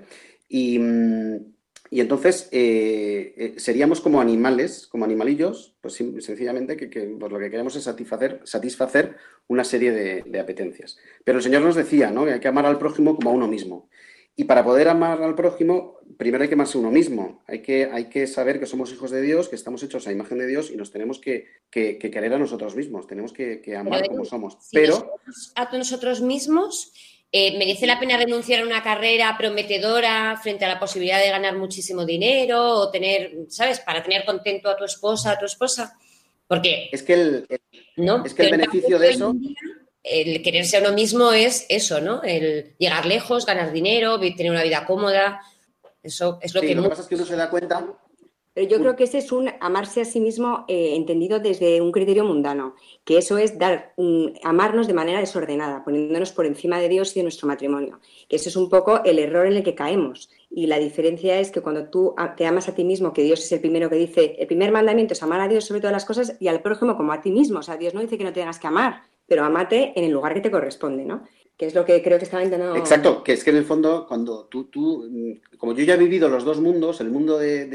[0.47, 0.80] Y,
[1.93, 7.49] y entonces eh, eh, seríamos como animales, como animalillos, pues sencillamente que, pues lo que
[7.49, 10.97] queremos es satisfacer, satisfacer una serie de, de apetencias.
[11.25, 12.23] Pero el Señor nos decía ¿no?
[12.23, 13.89] que hay que amar al prójimo como a uno mismo.
[14.36, 17.44] Y para poder amar al prójimo, primero hay que amarse uno mismo.
[17.48, 20.39] Hay que, hay que saber que somos hijos de Dios, que estamos hechos a imagen
[20.39, 23.08] de Dios y nos tenemos que, que, que querer a nosotros mismos.
[23.08, 24.58] Tenemos que, que amar Pero, como somos.
[24.62, 25.15] Si Pero
[25.56, 26.94] a nosotros mismos,
[27.32, 31.58] eh, ¿merece la pena renunciar a una carrera prometedora frente a la posibilidad de ganar
[31.58, 33.80] muchísimo dinero o tener, ¿sabes?
[33.82, 35.98] Para tener contento a tu esposa, a tu esposa.
[36.48, 37.62] Porque, es que el, el-
[37.98, 38.26] ¿no?
[38.26, 39.56] es que el beneficio de eso- día,
[40.04, 42.24] El quererse a uno mismo es eso, ¿no?
[42.24, 45.42] El llegar lejos, ganar dinero, tener una vida cómoda.
[46.02, 47.86] Eso es lo sí, que lo que pasa es que uno se da cuenta
[48.54, 51.92] Pero yo creo que ese es un amarse a sí mismo eh, entendido desde un
[51.92, 56.90] criterio mundano, que eso es dar un- amarnos de manera desordenada, poniéndonos por encima de
[56.90, 58.00] Dios y de nuestro matrimonio.
[58.28, 60.30] Que eso es un poco el error en el que caemos.
[60.50, 63.52] Y la diferencia es que cuando tú te amas a ti mismo, que Dios es
[63.52, 66.36] el primero que dice, el primer mandamiento es amar a Dios sobre todas las cosas
[66.40, 67.60] y al prójimo como a ti mismo.
[67.60, 70.34] O sea, Dios no dice que no tengas que amar, pero amate en el lugar
[70.34, 71.24] que te corresponde, ¿no?
[71.56, 72.76] Que es lo que creo que estaba intentando.
[72.76, 75.98] Exacto, que es que en el fondo, cuando tú, tú, mm, como yo ya he
[75.98, 77.65] vivido los dos mundos, el mundo de,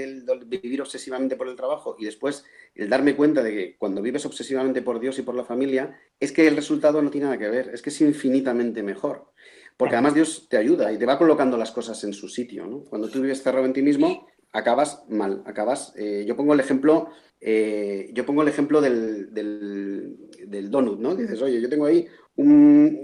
[0.45, 4.83] vivir obsesivamente por el trabajo y después el darme cuenta de que cuando vives obsesivamente
[4.83, 7.71] por Dios y por la familia, es que el resultado no tiene nada que ver,
[7.73, 9.33] es que es infinitamente mejor.
[9.79, 12.85] Porque además Dios te ayuda y te va colocando las cosas en su sitio, ¿no?
[12.85, 15.95] Cuando tú vives cerrado en ti mismo, acabas mal, acabas...
[15.97, 17.09] eh, yo pongo el ejemplo,
[17.40, 21.14] eh, yo pongo el ejemplo del, del, del donut, ¿no?
[21.14, 22.99] Dices, oye, yo tengo ahí un,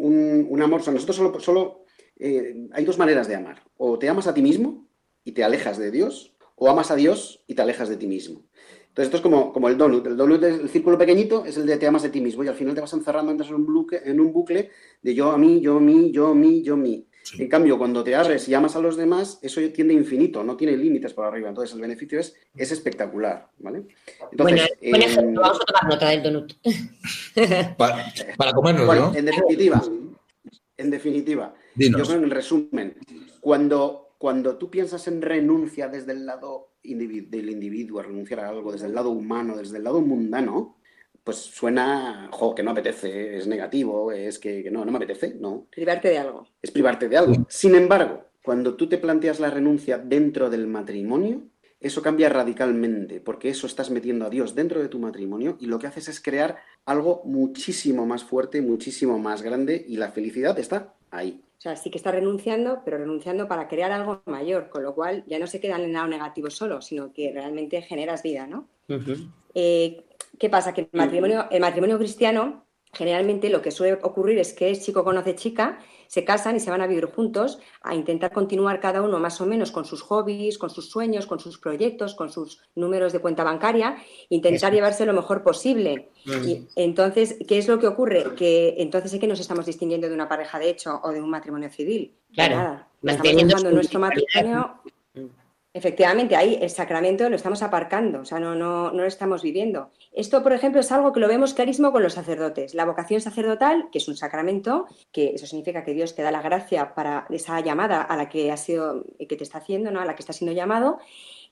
[0.50, 1.84] un- amor, o sea, nosotros solo, solo
[2.18, 3.62] eh, hay dos maneras de amar.
[3.76, 4.88] O te amas a ti mismo
[5.24, 8.44] y te alejas de Dios, o amas a Dios y te alejas de ti mismo.
[8.88, 10.06] Entonces esto es como, como el donut.
[10.06, 12.48] El donut es el círculo pequeñito, es el de te amas de ti mismo y
[12.48, 14.70] al final te vas encerrando entras en un bucle, en un bucle
[15.02, 17.06] de yo a mí, yo a mí, yo a mí, yo a mí.
[17.38, 20.56] En cambio, cuando te abres y amas a los demás, eso tiende a infinito, no
[20.56, 21.48] tiene límites por arriba.
[21.48, 23.80] Entonces el beneficio es, es espectacular, ¿vale?
[23.80, 26.52] Bueno, Entonces, buen eh, ejemplo, vamos a tomar nota del donut.
[27.76, 29.16] Para, para comernos, Bueno, ¿no?
[29.18, 29.82] en definitiva,
[30.76, 32.00] en definitiva, Dinos.
[32.00, 32.96] yo creo en resumen,
[33.40, 38.72] cuando, cuando tú piensas en renuncia desde el lado del individuo, a renunciar a algo,
[38.72, 40.76] desde el lado humano, desde el lado mundano,
[41.24, 45.34] pues suena, jo, que no apetece, es negativo, es que, que no, no me apetece,
[45.34, 46.46] no, Privarte de algo.
[46.60, 47.46] es privarte de algo.
[47.48, 51.42] Sin embargo, cuando tú te planteas la renuncia dentro del matrimonio,
[51.80, 55.78] eso cambia radicalmente, porque eso estás metiendo a Dios dentro de tu matrimonio y lo
[55.78, 60.94] que haces es crear algo muchísimo más fuerte, muchísimo más grande y la felicidad está
[61.10, 61.42] ahí.
[61.58, 65.24] O sea, sí que está renunciando, pero renunciando para crear algo mayor, con lo cual
[65.26, 68.68] ya no se queda en el lado negativo solo, sino que realmente generas vida, ¿no?
[69.54, 70.04] Eh,
[70.38, 70.72] ¿Qué pasa?
[70.72, 75.34] Que el matrimonio, el matrimonio cristiano, generalmente lo que suele ocurrir es que chico conoce
[75.34, 79.40] chica, se casan y se van a vivir juntos a intentar continuar cada uno más
[79.40, 83.20] o menos con sus hobbies, con sus sueños, con sus proyectos, con sus números de
[83.20, 83.96] cuenta bancaria,
[84.28, 86.10] intentar llevarse lo mejor posible.
[86.26, 88.34] Y entonces, ¿qué es lo que ocurre?
[88.36, 91.30] Que entonces es que nos estamos distinguiendo de una pareja de hecho o de un
[91.30, 92.14] matrimonio civil.
[92.34, 92.88] Claro, Nada.
[93.02, 94.82] Estamos dejando nuestro matrimonio
[95.74, 99.90] Efectivamente, ahí el sacramento lo estamos aparcando, o sea, no, no, no lo estamos viviendo.
[100.12, 102.74] Esto, por ejemplo, es algo que lo vemos clarísimo con los sacerdotes.
[102.74, 106.42] La vocación sacerdotal, que es un sacramento, que eso significa que Dios te da la
[106.42, 110.00] gracia para esa llamada a la que has sido, que te está haciendo, ¿no?
[110.00, 110.98] a la que está siendo llamado,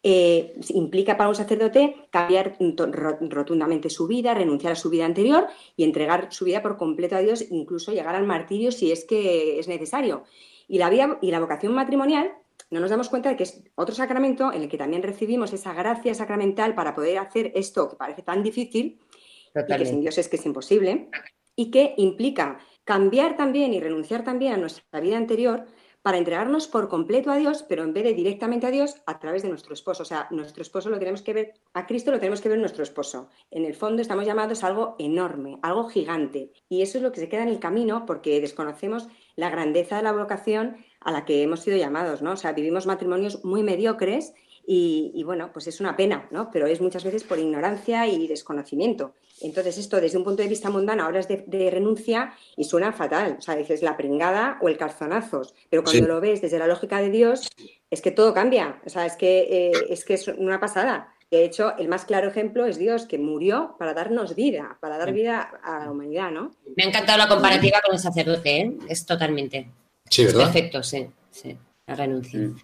[0.03, 5.85] eh, implica para un sacerdote cambiar rotundamente su vida, renunciar a su vida anterior y
[5.85, 9.67] entregar su vida por completo a Dios, incluso llegar al martirio si es que es
[9.67, 10.25] necesario.
[10.69, 12.33] Y la, vida, y la vocación matrimonial
[12.71, 15.75] no nos damos cuenta de que es otro sacramento en el que también recibimos esa
[15.75, 20.01] gracia sacramental para poder hacer esto que parece tan difícil y que sin Totalmente.
[20.01, 21.09] Dios es que es imposible,
[21.57, 25.67] y que implica cambiar también y renunciar también a nuestra vida anterior
[26.03, 29.43] para entregarnos por completo a Dios, pero en vez de directamente a Dios, a través
[29.43, 30.03] de nuestro esposo.
[30.03, 32.63] O sea, nuestro esposo lo tenemos que ver, a Cristo lo tenemos que ver en
[32.63, 33.29] nuestro esposo.
[33.51, 36.53] En el fondo estamos llamados a algo enorme, algo gigante.
[36.71, 40.03] Y eso es lo que se queda en el camino porque desconocemos la grandeza de
[40.03, 42.33] la vocación a la que hemos sido llamados, ¿no?
[42.33, 44.33] O sea, vivimos matrimonios muy mediocres
[44.67, 46.51] y, y, bueno, pues es una pena, ¿no?
[46.53, 49.15] Pero es muchas veces por ignorancia y desconocimiento.
[49.41, 52.93] Entonces, esto desde un punto de vista mundano ahora es de, de renuncia y suena
[52.93, 53.37] fatal.
[53.39, 55.55] O sea, dices la pringada o el calzonazos.
[55.71, 56.07] Pero cuando Sí.
[56.07, 57.49] lo ves desde la lógica de Dios,
[57.91, 58.81] es que todo cambia.
[58.85, 61.15] O sea, es que, eh, es que es una pasada.
[61.31, 65.13] De hecho, el más claro ejemplo es Dios, que murió para darnos vida, para dar
[65.13, 66.51] vida a la humanidad, ¿no?
[66.77, 68.77] Me ha encantado la comparativa con el sacerdote, ¿eh?
[68.89, 69.69] Es totalmente.
[70.11, 70.45] Sí, ¿verdad?
[70.53, 71.07] perfecto, sí.
[71.31, 71.57] sí.
[71.87, 72.39] La renuncia.
[72.39, 72.57] Mm.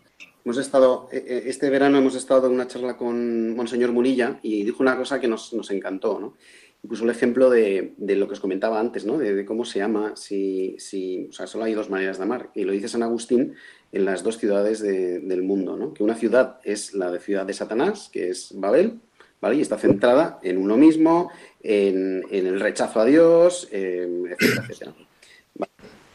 [0.44, 4.62] Hemos estado, eh, eh, este verano hemos estado en una charla con Monseñor Murilla y
[4.64, 6.34] dijo una cosa que nos, nos encantó, ¿no?
[6.86, 9.18] Puso el ejemplo de, de lo que os comentaba antes, ¿no?
[9.18, 12.50] De, de cómo se ama, si, si, o sea, solo hay dos maneras de amar.
[12.54, 13.54] Y lo dice San Agustín
[13.90, 15.92] en las dos ciudades de- del mundo, ¿no?
[15.92, 19.00] Que una ciudad es la de ciudad de Satanás, que es Babel,
[19.40, 19.56] ¿vale?
[19.56, 21.30] Y está centrada en uno mismo,
[21.60, 24.06] en, en el rechazo a Dios, eh,
[24.38, 24.94] etcétera, etcétera.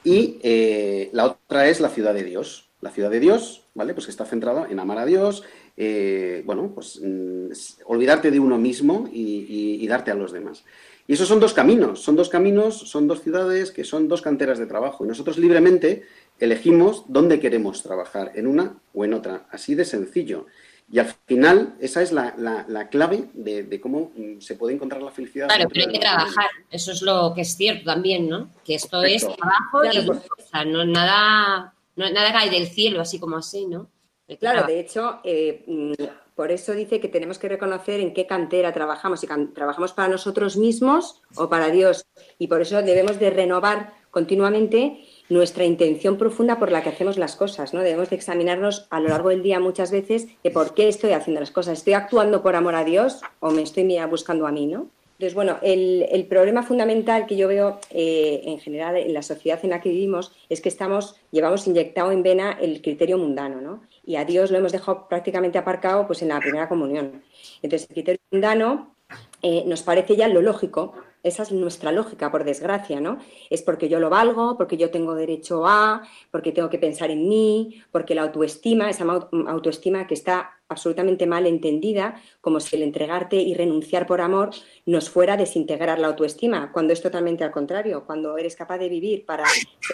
[0.04, 2.70] Y eh, la otra es la ciudad de Dios.
[2.82, 3.94] La ciudad de Dios, ¿vale?
[3.94, 5.44] Pues que está centrada en amar a Dios,
[5.78, 7.52] eh, bueno, pues mm,
[7.86, 10.64] olvidarte de uno mismo y- y darte a los demás.
[11.08, 14.58] Y esos son dos caminos, son dos caminos, son dos ciudades que son dos canteras
[14.60, 15.06] de trabajo.
[15.06, 16.04] Y nosotros libremente
[16.40, 20.48] elegimos dónde queremos trabajar, en una o en otra, así de sencillo.
[20.92, 24.74] Y al final, esa es la, la- la clave de, de cómo mm, se puede
[24.76, 25.48] encontrar la felicidad.
[25.48, 26.50] Claro, pero hay que trabajar.
[26.70, 28.50] Eso es lo que es cierto también, ¿no?
[28.66, 32.68] Que esto es trabajo Claro, y pues- o sea, no nada, no nada cae del
[32.68, 33.88] cielo, así como así, ¿no?
[34.28, 34.68] Claro, trabajar.
[34.68, 35.94] de hecho, eh, mm,
[36.36, 40.08] por eso dice que tenemos que reconocer en qué cantera trabajamos, si can- trabajamos para
[40.10, 42.06] nosotros mismos o para Dios.
[42.40, 47.38] Y por eso debemos de renovar continuamente nuestra intención profunda por la que hacemos las
[47.38, 47.80] cosas, ¿no?
[47.80, 51.40] Debemos de examinarnos a lo largo del día muchas veces de por qué estoy haciendo
[51.40, 51.78] las cosas.
[51.78, 54.90] ¿Estoy actuando por amor a Dios o me estoy buscando a mí, no?
[55.14, 59.60] Entonces, bueno, el, el problema fundamental que yo veo eh, en general en la sociedad
[59.64, 63.84] en la que vivimos es que estamos, llevamos inyectado en vena el criterio mundano, ¿no?
[64.04, 67.22] Y a Dios lo hemos dejado prácticamente aparcado pues en la primera comunión.
[67.62, 68.96] Entonces, el criterio mundano
[69.42, 70.94] eh, nos parece ya lo lógico,
[71.24, 73.20] esa es nuestra lógica, por desgracia, ¿no?
[73.50, 76.02] Es porque yo lo valgo, porque yo tengo derecho a,
[76.32, 79.06] porque tengo que pensar en mí, porque la autoestima, esa
[79.48, 84.52] autoestima que está absolutamente mal entendida, como si el entregarte y renunciar por amor
[84.86, 88.90] nos fuera a desintegrar la autoestima, cuando es totalmente al contrario, cuando eres capaz de
[88.90, 89.46] vivir para,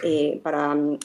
[0.04, 1.00] eh, para mm,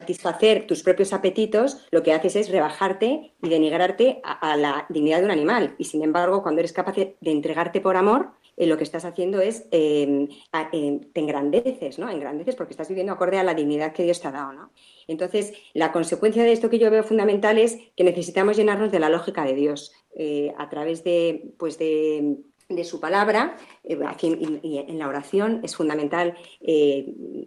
[0.00, 5.26] satisfacer tus propios apetitos, lo que haces es rebajarte y denigrarte a, la dignidad de
[5.26, 5.76] un animal.
[5.78, 9.40] Y sin embargo, cuando eres capaz de entregarte por amor, eh, lo que estás haciendo
[9.40, 9.66] es
[10.52, 12.08] a- eh, te engrandeces, ¿no?
[12.10, 14.70] Engrandeces porque estás viviendo acorde a la dignidad que Dios te ha dado, ¿no?
[15.08, 19.08] Entonces, la consecuencia de esto que yo veo fundamental es que necesitamos llenarnos de la
[19.08, 22.36] lógica de Dios eh, a través de, pues de,
[22.84, 26.34] su palabra eh, en- la oración es fundamental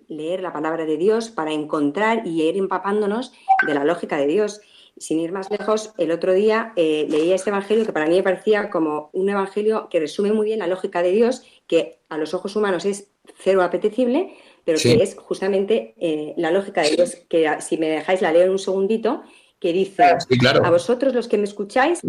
[0.07, 3.33] leer la palabra de Dios para encontrar y ir empapándonos
[3.65, 4.61] de la lógica de Dios.
[4.97, 8.23] Sin ir más lejos, el otro día eh, leía este evangelio que para mí me
[8.23, 12.33] parecía como un evangelio que resume muy bien la lógica de Dios, que a los
[12.33, 14.95] ojos humanos es cero apetecible, pero Sí.
[14.97, 18.43] que es justamente eh, la lógica de Dios, que ah, si me dejáis la leo
[18.43, 19.23] en un segundito,
[19.59, 20.65] que dice, Sí, claro.
[20.65, 21.99] a vosotros los que me escucháis,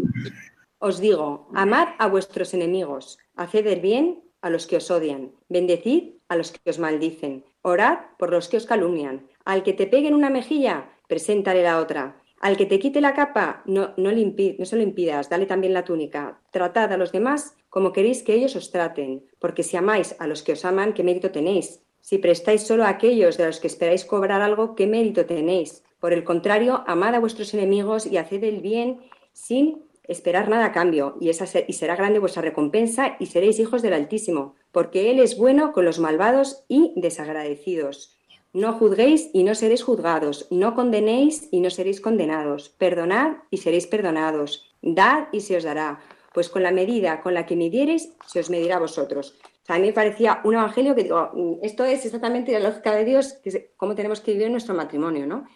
[0.78, 6.14] os digo, amad a vuestros enemigos, haced el bien a los que os odian, bendecid
[6.28, 10.06] a los que os maldicen, orad por los que os calumnian, al que te pegue
[10.08, 12.22] en una mejilla, preséntale la otra.
[12.40, 15.84] Al que te quite la capa, no, no, no se lo impidas, dale también la
[15.84, 16.40] túnica.
[16.50, 20.42] Tratad a los demás como queréis que ellos os traten, porque si amáis a los
[20.42, 21.82] que os aman, ¿qué mérito tenéis?
[22.00, 25.82] Si prestáis solo a aquellos de los que esperáis cobrar algo, ¿qué mérito tenéis?
[25.98, 29.00] Por el contrario, amad a vuestros enemigos y haced el bien
[29.32, 33.58] sin esperar nada a cambio, y, esa se- y será grande vuestra recompensa y seréis
[33.58, 38.15] hijos del Altísimo, porque Él es bueno con los malvados y desagradecidos.
[38.52, 43.86] No juzguéis y no seréis juzgados, no condenéis y no seréis condenados, perdonad y seréis
[43.86, 46.00] perdonados, dad y se os dará,
[46.32, 49.36] pues con la medida con la que midiereis se os medirá a vosotros.
[49.62, 52.60] O sea, a mí me parecía un evangelio que digo, mm, esto es exactamente la
[52.60, 55.46] lógica de Dios, que es cómo tenemos que vivir nuestro matrimonio, ¿no?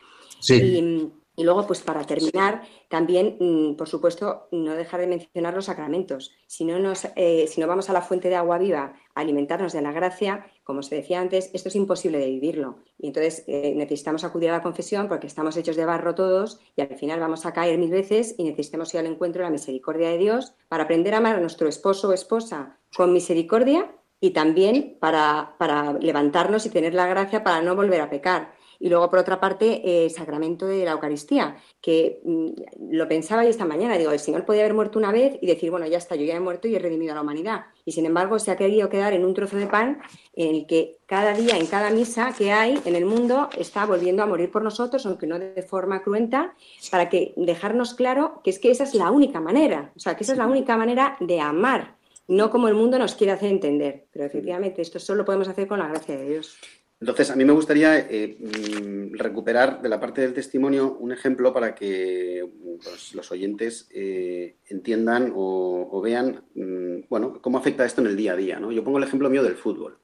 [0.40, 0.54] Sí.
[0.54, 5.64] Y, y luego, pues para terminar, también, mm, por supuesto, no dejar de mencionar los
[5.64, 6.34] sacramentos.
[6.46, 9.82] Si no, nos, eh, si no vamos a la fuente de agua viva alimentarnos de
[9.82, 12.78] la gracia, como se decía antes, esto es imposible de vivirlo.
[12.98, 16.82] Y entonces eh, necesitamos acudir a la confesión porque estamos hechos de barro todos y
[16.82, 20.10] al final vamos a caer mil veces y necesitamos ir al encuentro de la misericordia
[20.10, 23.90] de Dios para aprender a amar a nuestro esposo o esposa con misericordia
[24.20, 28.59] y también para, para levantarnos y tener la gracia para no volver a pecar.
[28.82, 32.48] Y luego, por otra parte, eh, el sacramento de la Eucaristía, que mm,
[32.92, 33.98] lo pensaba yo esta mañana.
[33.98, 36.34] Digo, el Señor podía haber muerto una vez y decir, bueno, ya está, yo ya
[36.34, 37.66] he muerto y he redimido a la humanidad.
[37.84, 40.00] Y sin embargo, se ha querido quedar en un trozo de pan
[40.34, 44.22] en el que cada día, en cada misa que hay en el mundo, está volviendo
[44.22, 46.54] a morir por nosotros, aunque no de forma cruenta,
[46.90, 49.92] para que dejarnos claro que es que esa es la única manera.
[49.94, 51.96] O sea, que esa es la única manera de amar,
[52.28, 54.06] no como el mundo nos quiere hacer entender.
[54.12, 56.56] Pero efectivamente, esto solo lo podemos hacer con la gracia de Dios.
[57.00, 61.52] Entonces, a mí me gustaría eh, mm, recuperar de la parte del testimonio un ejemplo
[61.52, 62.46] para que
[62.82, 68.16] pues, los oyentes eh, entiendan o, o vean mm, bueno, cómo afecta esto en el
[68.16, 68.60] día a día.
[68.60, 68.70] ¿no?
[68.70, 69.98] Yo pongo el ejemplo mío del fútbol.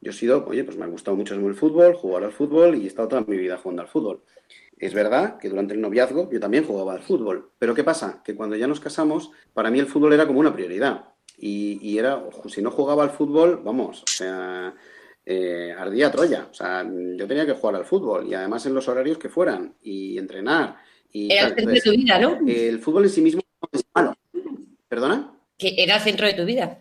[0.00, 2.84] Yo he sido, oye, pues me ha gustado mucho el fútbol, jugar al fútbol y
[2.84, 4.24] he estado toda mi vida jugando al fútbol.
[4.76, 8.20] Es verdad que durante el noviazgo yo también jugaba al fútbol, pero ¿qué pasa?
[8.24, 11.04] Que cuando ya nos casamos, para mí el fútbol era como una prioridad.
[11.38, 14.74] Y, y era, si no jugaba al fútbol, vamos, o sea,
[15.24, 16.48] eh, ardía Troya.
[16.50, 19.74] O sea, yo tenía que jugar al fútbol y además en los horarios que fueran
[19.82, 20.76] y entrenar.
[21.10, 22.38] Y Era el centro de tu vida, ¿no?
[22.46, 24.14] El fútbol en sí mismo es malo.
[24.88, 25.34] ¿Perdona?
[25.56, 26.78] Que era el centro de tu vida.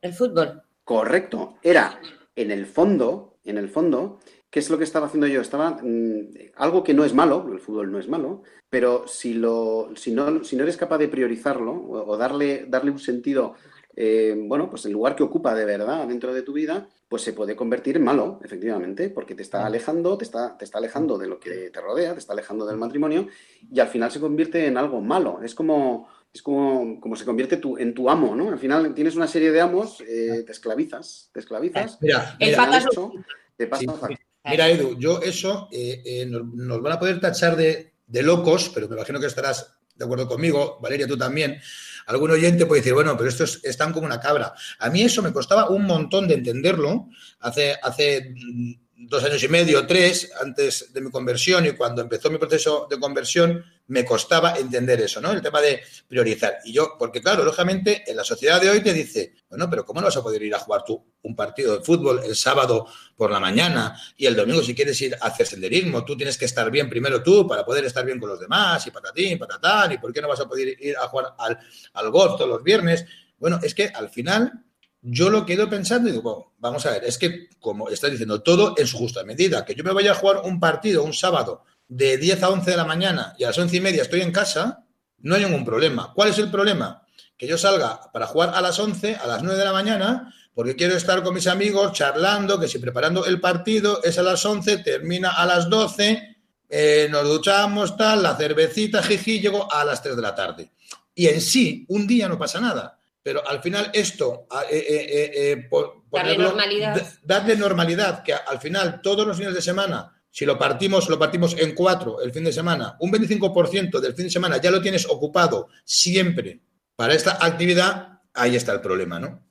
[0.00, 0.62] El fútbol.
[0.82, 1.56] Correcto.
[1.62, 2.00] Era,
[2.34, 5.40] en el fondo, en el fondo, ¿qué es lo que estaba haciendo yo?
[5.40, 9.90] Estaba mm, algo que no es malo, el fútbol no es malo, pero si, lo,
[9.94, 13.54] si, no, si no eres capaz de priorizarlo o, o darle, darle un sentido,
[13.96, 17.32] eh, bueno, pues el lugar que ocupa de verdad dentro de tu vida, pues se
[17.32, 21.28] puede convertir en malo, efectivamente, porque te está alejando, te está, te está alejando de
[21.28, 23.28] lo que te rodea, te está alejando del matrimonio
[23.72, 25.40] y al final se convierte en algo malo.
[25.40, 28.50] Es como, es como, como se convierte tu, en tu amo, ¿no?
[28.50, 31.98] Al final tienes una serie de amos, eh, te esclavizas, te esclavizas.
[32.00, 33.12] Mira, y mira, patas- eso
[33.56, 34.14] te pasa Sí.
[34.46, 38.72] Mira, Edu, yo eso eh, eh, nos, nos van a poder tachar de, de locos,
[38.74, 41.60] pero me imagino que estarás de acuerdo conmigo, Valeria, tú también.
[42.06, 44.54] Algún oyente puede decir, bueno, pero estos están como una cabra.
[44.78, 47.08] A mí eso me costaba un montón de entenderlo
[47.40, 48.72] hace, hace mm,
[49.08, 52.98] dos años y medio, tres, antes de mi conversión y cuando empezó mi proceso de
[52.98, 55.30] conversión, me costaba entender eso, ¿no?
[55.30, 56.58] El tema de priorizar.
[56.64, 60.00] Y yo, porque claro, lógicamente, en la sociedad de hoy te dice, bueno, pero ¿cómo
[60.00, 63.30] no vas a poder ir a jugar tú un partido de fútbol el sábado por
[63.30, 66.04] la mañana y el domingo si quieres ir a hacer senderismo?
[66.04, 68.90] Tú tienes que estar bien primero tú para poder estar bien con los demás y
[68.90, 72.48] patatín, patatán, y ¿por qué no vas a poder ir a jugar al, golf todos
[72.48, 73.04] los viernes?
[73.38, 74.64] Bueno, es que al final
[75.02, 78.10] yo lo que he ido pensando y digo, vamos a ver, es que como estás
[78.10, 81.12] diciendo, todo en su justa medida, que yo me vaya a jugar un partido un
[81.12, 84.20] sábado de 10 a 11 de la mañana y a las 11 y media estoy
[84.22, 84.84] en casa,
[85.18, 86.12] no hay ningún problema.
[86.14, 87.02] ¿Cuál es el problema?
[87.36, 90.76] Que yo salga para jugar a las 11, a las 9 de la mañana, porque
[90.76, 94.78] quiero estar con mis amigos charlando, que si preparando el partido es a las 11,
[94.78, 96.36] termina a las 12,
[96.68, 100.72] eh, nos duchamos, tal, la cervecita, jiji, llego a las 3 de la tarde.
[101.14, 102.98] Y en sí, un día no pasa nada.
[103.22, 106.94] Pero al final esto, eh, eh, por- Darle ponerlo- normalidad.
[106.96, 111.16] da- darle normalidad, que al final todos los fines de semana, si lo partimos, lo
[111.16, 114.82] partimos en cuatro el fin de semana, un 25% del fin de semana ya lo
[114.82, 116.60] tienes ocupado siempre
[116.96, 119.46] para esta actividad, ahí está el problema, ¿no?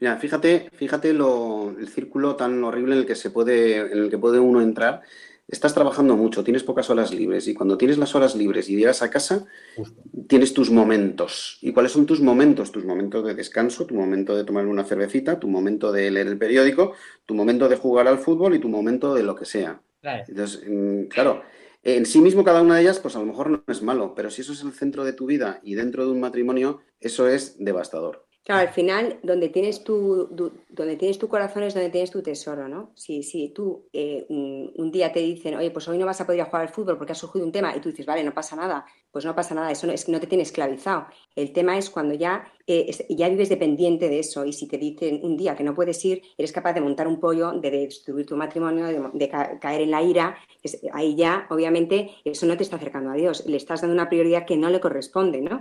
[0.00, 4.10] Mira, fíjate, fíjate lo, el círculo tan horrible en el que se puede, en el
[4.10, 5.02] que puede uno entrar.
[5.48, 9.02] Estás trabajando mucho, tienes pocas horas libres y cuando tienes las horas libres y llegas
[9.02, 10.04] a casa, Justo.
[10.28, 11.58] tienes tus momentos.
[11.60, 12.72] ¿Y cuáles son tus momentos?
[12.72, 16.38] Tus momentos de descanso, tu momento de tomar una cervecita, tu momento de leer el
[16.38, 16.94] periódico,
[17.26, 19.82] tu momento de jugar al fútbol y tu momento de lo que sea.
[20.00, 20.24] Claro.
[20.28, 21.42] Entonces, mm, claro,
[21.86, 24.30] En sí mismo cada una de ellas, pues a lo mejor no es malo, pero
[24.30, 27.56] si eso es el centro de tu vida y dentro de un matrimonio, eso es
[27.58, 28.23] devastador.
[28.44, 30.28] Claro, al final, donde tienes tu,
[30.68, 32.92] donde tienes tu corazón es donde tienes tu tesoro, ¿no?
[32.94, 36.44] Si, si tú eh, un, día te dicen, oye, pues hoy no vas a poder
[36.44, 38.84] jugar al fútbol porque ha surgido un tema, y tú dices, vale, no pasa nada,
[39.14, 41.06] pues no pasa nada, eso no, es, no te tiene esclavizado.
[41.36, 44.76] El tema es cuando ya, eh, es- ya vives dependiente de eso, y si te
[44.76, 48.26] dicen un día que no puedes ir, eres capaz de montar un pollo, de destruir
[48.26, 52.56] tu matrimonio, de, de ca- caer en la ira, es- ahí ya, obviamente, eso no
[52.56, 55.60] te está acercando a Dios, le estás dando una prioridad que no le corresponde, ¿no?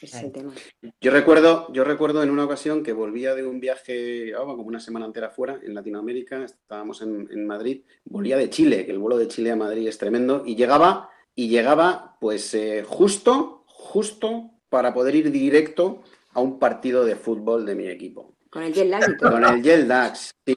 [0.00, 0.52] Ese es el tema.
[1.00, 4.78] Yo recuerdo, yo recuerdo en una ocasión que volvía de un viaje, ah, como una
[4.78, 9.18] semana entera fuera, en Latinoamérica, estábamos en, en Madrid, volvía de Chile, que el vuelo
[9.18, 14.94] de Chile a Madrid es tremendo, y llegaba, y llegaba, pues eh, justo, justo para
[14.94, 16.02] poder ir directo
[16.32, 18.34] a un partido de fútbol de mi equipo.
[18.52, 19.30] Con el jet lag y todo.
[19.30, 20.54] Con el Jet Dax, sí,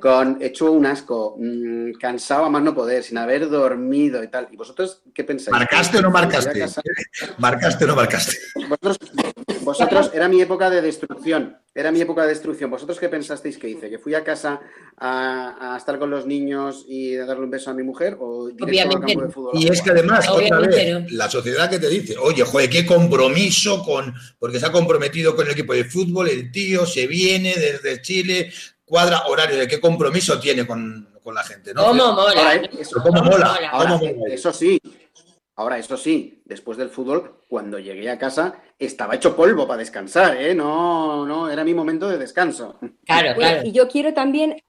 [0.00, 4.46] con hecho un asco, mm, cansado a más no poder, sin haber dormido y tal.
[4.52, 5.50] ¿Y vosotros qué pensáis?
[5.50, 6.64] ¿Marcaste o no marcaste?
[7.38, 8.36] ¿Marcaste o no marcaste?
[8.54, 8.96] Vosotros,
[9.62, 11.58] vosotros, era mi época de destrucción.
[11.74, 12.70] Era mi época de destrucción.
[12.70, 13.90] ¿Vosotros qué pensasteis que hice?
[13.90, 14.60] ¿Que fui a casa
[14.98, 18.18] a, a estar con los niños y a darle un beso a mi mujer?
[18.20, 19.52] ¿O directo Obviamente al campo de fútbol?
[19.54, 21.06] Y es que además, otra vez, no.
[21.10, 25.46] la sociedad que te dice, oye, joder, qué compromiso con, porque se ha comprometido con
[25.46, 28.52] el equipo de fútbol, el tío se viene desde Chile,
[28.84, 31.84] cuadra horario, de qué compromiso tiene con, con la gente, ¿no?
[31.86, 32.40] ¿Cómo mola?
[32.40, 33.30] Ahora, eso, ¿Cómo mola?
[33.30, 33.68] mola.
[33.70, 34.34] ahora, ¿Cómo mola?
[34.34, 34.80] eso sí.
[35.54, 40.36] Ahora, eso sí, después del fútbol, cuando llegué a casa, estaba hecho polvo para descansar,
[40.40, 40.54] ¿eh?
[40.54, 42.78] No, no, era mi momento de descanso.
[43.04, 43.62] Claro.
[43.62, 44.62] y yo quiero también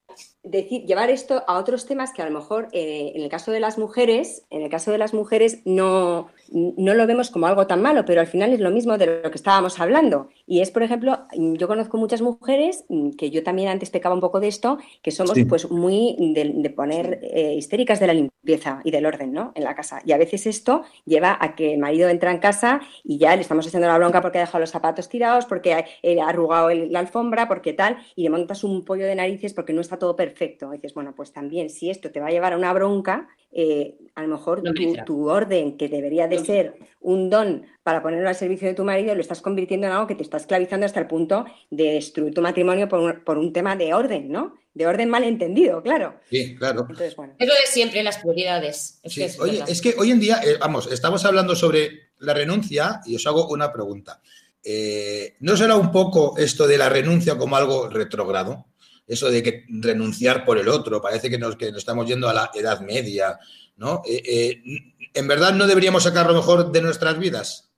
[0.43, 3.59] decir, llevar esto a otros temas que a lo mejor eh, en el caso de
[3.59, 7.81] las mujeres, en el caso de las mujeres no, no lo vemos como algo tan
[7.81, 10.29] malo, pero al final es lo mismo de lo que estábamos hablando.
[10.45, 14.19] Y es, por ejemplo, yo conozco muchas mujeres, mm, que yo también antes pecaba un
[14.21, 15.45] poco de esto, que somos Sí.
[15.45, 19.51] pues muy de, de poner eh, histéricas de la limpieza y del orden, ¿no?
[19.55, 20.01] En la casa.
[20.05, 23.41] Y a veces esto lleva a que el marido entra en casa y ya le
[23.41, 26.69] estamos haciendo la bronca porque ha dejado los zapatos tirados, porque ha, eh, ha arrugado
[26.69, 29.97] el- la alfombra, porque tal, y le montas un pollo de narices porque no está
[29.97, 30.73] todo perfecto.
[30.73, 33.95] Y dices, bueno, pues también si esto te va a llevar a una bronca, eh,
[34.15, 35.05] a lo mejor No tu, entra.
[35.05, 39.13] tu orden, que debería de ser un don para ponerlo al servicio de tu marido,
[39.13, 42.41] lo estás convirtiendo en algo que te está esclavizando hasta el punto de destruir tu
[42.41, 44.55] matrimonio por un, por un tema de orden, ¿no?
[44.73, 46.19] De orden malentendido, claro.
[46.29, 46.81] Sí, claro.
[46.81, 47.33] Entonces, bueno.
[47.37, 48.99] Es lo de siempre, las prioridades.
[49.03, 49.69] Es Sí, que es Oye, verdad.
[49.69, 53.47] es que hoy en día, eh, vamos, estamos hablando sobre la renuncia y os hago
[53.49, 54.21] una pregunta.
[54.63, 58.65] Eh, ¿No será un poco esto de la renuncia como algo retrógrado?
[59.05, 62.33] Eso de que renunciar por el otro, parece que nos, que nos estamos yendo a
[62.33, 63.37] la Edad Media,
[63.75, 64.01] ¿no?
[64.07, 64.61] Eh, eh,
[65.13, 67.72] ¿En verdad no deberíamos sacar lo mejor de nuestras vidas?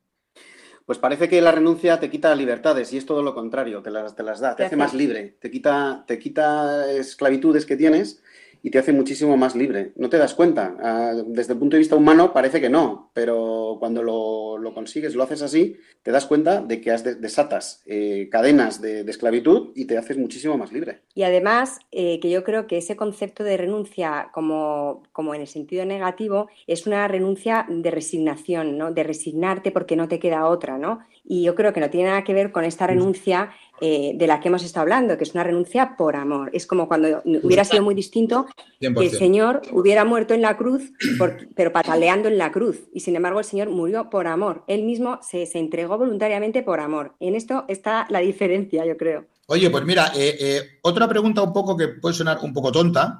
[0.86, 4.16] Pues parece que la renuncia te quita libertades y es todo lo contrario, te las,
[4.16, 8.22] te las da, te hace- más libre, te quita, te quita esclavitudes que tienes
[8.66, 9.94] y te hace muchísimo más libre.
[9.96, 10.76] No te das cuenta.
[10.82, 15.16] Ah, desde el punto de vista humano parece que no, pero cuando lo, lo consigues,
[15.16, 19.12] lo haces así, te das cuenta de que has de- desatas eh, cadenas de, de
[19.12, 21.02] esclavitud y te haces muchísimo más libre.
[21.14, 25.48] Y además, eh, que yo creo que ese concepto de renuncia, como, como en el
[25.48, 28.92] sentido negativo, es una renuncia de resignación, ¿no?
[28.92, 31.00] De resignarte porque no te queda otra, ¿no?
[31.28, 33.52] Y yo creo que no tiene nada que ver con esta renuncia
[33.82, 36.50] eh, de la que hemos estado hablando, que es una renuncia por amor.
[36.54, 38.46] Es como cuando hubiera sido muy distinto
[38.80, 39.18] que el 100%.
[39.18, 42.88] Señor hubiera muerto en la cruz, por- pero pataleando en la cruz.
[42.94, 44.64] Y sin embargo, el Señor murió por amor.
[44.68, 47.16] Él mismo se, se entregó voluntariamente por amor.
[47.20, 49.26] En esto está la diferencia, yo creo.
[49.48, 53.20] Oye, pues mira, eh, eh, otra pregunta un poco que puede sonar un poco tonta,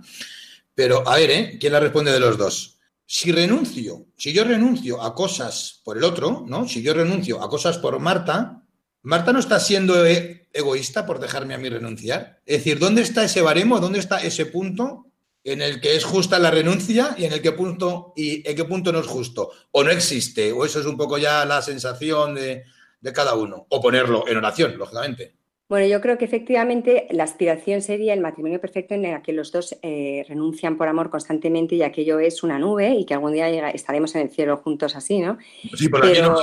[0.74, 1.58] pero a ver, ¿eh?
[1.60, 2.75] ¿Quién la responde de los dos?
[3.08, 6.68] Si renuncio, si yo renuncio a cosas por el otro, ¿no?
[6.68, 8.64] Si yo renuncio a cosas por Marta,
[9.04, 12.42] Marta no está siendo e- egoísta por dejarme a mí renunciar.
[12.46, 13.80] Es decir, ¿dónde está ese baremo?
[13.80, 15.06] ¿Dónde está ese punto
[15.44, 18.66] en el que es justa la renuncia y en el que punto y en qué
[18.66, 19.52] punto no es justo?
[19.70, 22.64] O no existe, o eso es un poco ya la sensación de,
[23.00, 23.68] de cada uno.
[23.70, 25.35] O ponerlo en oración, lógicamente.
[25.68, 29.52] Bueno, yo creo que efectivamente la aspiración sería el matrimonio perfecto en el que los
[29.52, 33.50] dos eh, renuncian por amor constantemente y aquello es una nube y que algún día
[33.50, 35.40] llega- estaremos en el cielo juntos así, ¿no?
[35.76, 36.36] Sí, Pero, no.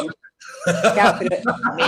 [0.94, 1.36] Claro, pero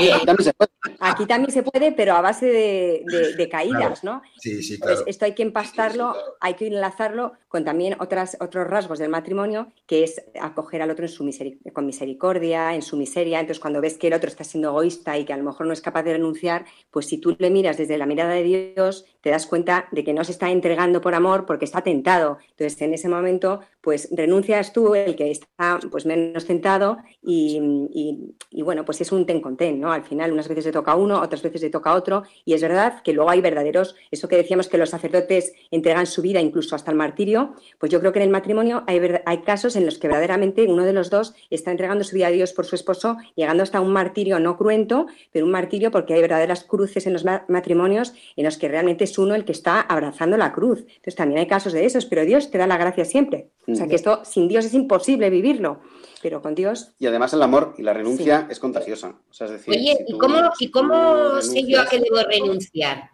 [0.01, 0.70] Y aquí también se puede.
[1.01, 4.22] aquí también se puede, pero a base de, de- de caídas, ¿no?
[4.39, 5.11] Sí, sí, Entonces, claro.
[5.11, 10.03] esto hay que empastarlo, hay que enlazarlo con también otras, otros rasgos del matrimonio, que
[10.05, 11.25] es acoger al otro en su
[11.72, 13.41] con misericordia, en su miseria.
[13.41, 15.72] Entonces, cuando ves que el otro está siendo egoísta y que a lo mejor no
[15.72, 18.43] es capaz de renunciar, pues si tú le miras desde la mirada de
[18.75, 22.39] Dios, te das cuenta de que no se está entregando por amor porque está tentado.
[22.51, 27.61] Entonces, en ese momento, pues renuncias tú, el que está pues menos tentado, y,
[27.93, 29.93] y- y bueno, pues es un ten con ten, ¿no?
[29.93, 32.55] Al final, unas veces le toca a uno, otras veces le toca a otro, y
[32.55, 36.41] es verdad que luego hay verdaderos, eso que decíamos que los sacerdotes entregan su vida
[36.41, 39.85] incluso hasta el martirio, pues yo creo que en el matrimonio hay, hay casos en
[39.85, 42.75] los que verdaderamente uno de los dos está entregando su vida a Dios por su
[42.75, 47.12] esposo, llegando hasta un martirio no cruento, pero un martirio porque hay verdaderas cruces en
[47.12, 50.81] los ma- matrimonios en los que realmente es uno el que está abrazando la cruz.
[50.81, 53.49] Entonces también hay casos de esos, pero Dios te da la gracia siempre.
[53.67, 55.81] O sea que esto sin Dios es imposible vivirlo,
[56.25, 59.20] pero con Dios Y además el amor y la renuncia es contagiosa.
[59.29, 62.01] O sea, es decir, Oye, si ¿y cómo, si ¿y cómo sé yo a qué
[62.01, 63.11] debo renunciar?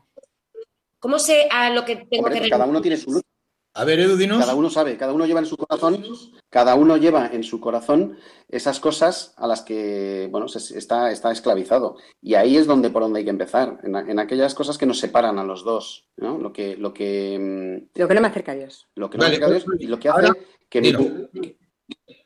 [1.00, 2.68] ¿Cómo sé a lo que tengo Hombre, que pues cada renunciar?
[2.68, 3.26] uno tiene su lucha.
[3.74, 4.38] A ver, Edu, dinos.
[4.38, 6.04] Cada uno sabe, cada uno lleva en su corazón,
[6.50, 8.16] cada uno lleva en su corazón
[8.48, 11.96] esas cosas a las que, bueno, se- está, está esclavizado.
[12.22, 14.98] Y ahí es donde por donde hay que empezar, en, en aquellas cosas que nos
[15.00, 16.38] separan a los dos, ¿no?
[16.38, 18.88] Lo que, lo que, mm, lo que no me acerca a Dios.
[18.94, 20.36] lo que no Vale, acerca a Dios y lo que hace ahora,
[20.68, 21.56] que.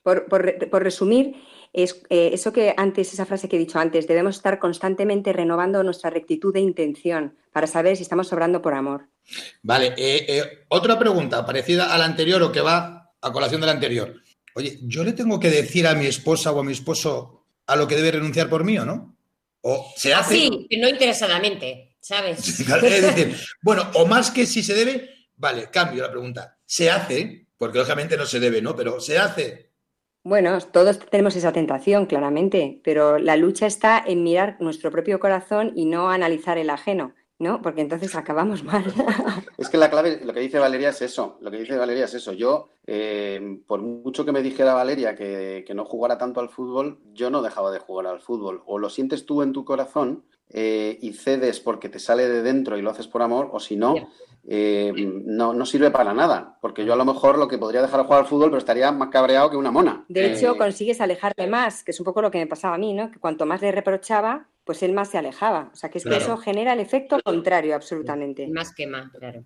[0.04, 1.34] Por, por re- por resumir,
[1.72, 5.82] es eh, eso que antes, esa frase que he dicho antes, debemos estar constantemente renovando
[5.82, 9.08] nuestra rectitud de intención para saber si estamos sobrando por amor.
[9.62, 13.66] Vale, eh, eh, otra pregunta parecida a la anterior o que va a colación de
[13.66, 14.14] la anterior.
[14.54, 17.88] Oye, ¿yo le tengo que decir a mi esposa o a mi esposo a lo
[17.88, 19.16] que debe renunciar por mí o no?
[19.62, 20.34] ¿O se hace?
[20.34, 22.62] Así, no interesadamente, ¿sabes?
[22.66, 26.58] Claro, Es decir, bueno, o más que si se debe, vale, cambio la pregunta.
[26.66, 27.46] ¿Se hace?
[27.56, 28.76] Porque lógicamente no se debe, ¿no?
[28.76, 29.72] Pero ¿se hace?
[30.26, 35.72] Bueno, todos tenemos esa tentación, claramente, pero la lucha está en mirar nuestro propio corazón
[35.76, 37.60] y no analizar el ajeno, ¿no?
[37.60, 38.84] Porque entonces acabamos mal.
[39.58, 42.14] Es que la clave, lo que dice Valeria es eso, lo que dice Valeria es
[42.14, 42.32] eso.
[42.32, 47.00] Yo, eh, por mucho que me dijera Valeria que, que no jugara tanto al fútbol,
[47.12, 48.62] yo no dejaba de jugar al fútbol.
[48.64, 52.78] O lo sientes tú en tu corazón eh, y cedes porque te sale de dentro
[52.78, 53.94] y lo haces por amor, o si no,
[54.46, 56.58] eh, no, no sirve para nada.
[56.60, 58.92] Porque yo a lo mejor lo que podría dejar de jugar al fútbol, pero estaría
[58.92, 60.04] más cabreado que una mona.
[60.08, 62.78] De hecho, Eh, consigues alejarle más, que es un poco lo que me pasaba a
[62.78, 63.10] mí, ¿no?
[63.10, 65.70] Que cuanto más le reprochaba, pues él más se alejaba.
[65.72, 68.46] O sea, que es que eso genera el efecto contrario, absolutamente.
[68.48, 69.42] Más que más, claro.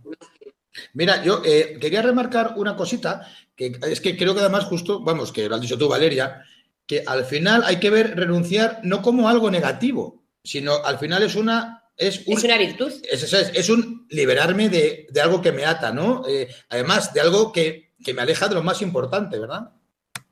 [0.94, 3.26] Mira, yo eh, quería remarcar una cosita,
[3.57, 6.42] que es que creo que además justo, vamos, que lo has dicho tú, Valeria,
[6.86, 11.34] que al final hay que ver renunciar no como algo negativo, sino al final es
[11.34, 11.84] una...
[11.94, 12.92] Es, un, Es una virtud.
[13.11, 16.22] es, es, es un liberarme de, de algo que me ata, ¿no?
[16.28, 19.72] Eh, además, de algo que, que me aleja de lo más importante, ¿verdad?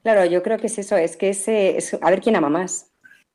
[0.03, 2.87] Claro, yo creo que es eso, es que es, es a ver quién ama más.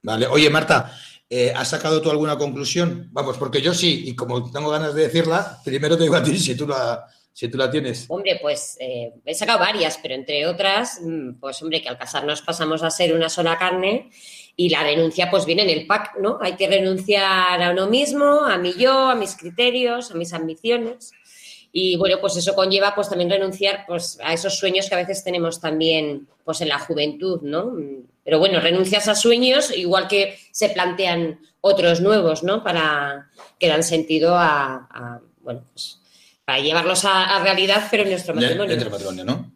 [0.01, 0.25] Vale.
[0.27, 0.97] Oye, Marta,
[1.29, 3.09] eh, ¿has sacado tú alguna conclusión?
[3.11, 6.39] Vamos, porque yo sí, y como tengo ganas de decirla, primero te digo a ti
[6.39, 8.05] si tú la, si tú la tienes.
[8.09, 12.41] Hombre, pues eh, he sacado varias, pero entre otras, mm, pues hombre, que al casarnos
[12.41, 14.09] pasamos a ser una sola carne
[14.55, 16.39] y la renuncia pues viene en el pack, ¿no?
[16.41, 21.13] Hay que renunciar a uno mismo, a mi yo, a mis criterios, a mis ambiciones.
[21.71, 25.23] Y bueno, pues eso conlleva pues también renunciar pues a esos sueños que a veces
[25.23, 27.73] tenemos también pues en la juventud, ¿no?
[28.25, 32.61] Pero bueno, renuncias a sueños igual que se plantean otros nuevos, ¿no?
[32.61, 36.01] Para que dan sentido a, a, bueno, pues
[36.46, 38.74] para llevarlos a, a realidad, pero en nuestro matrimonio.
[38.74, 39.52] Entre matrimonio, ¿no?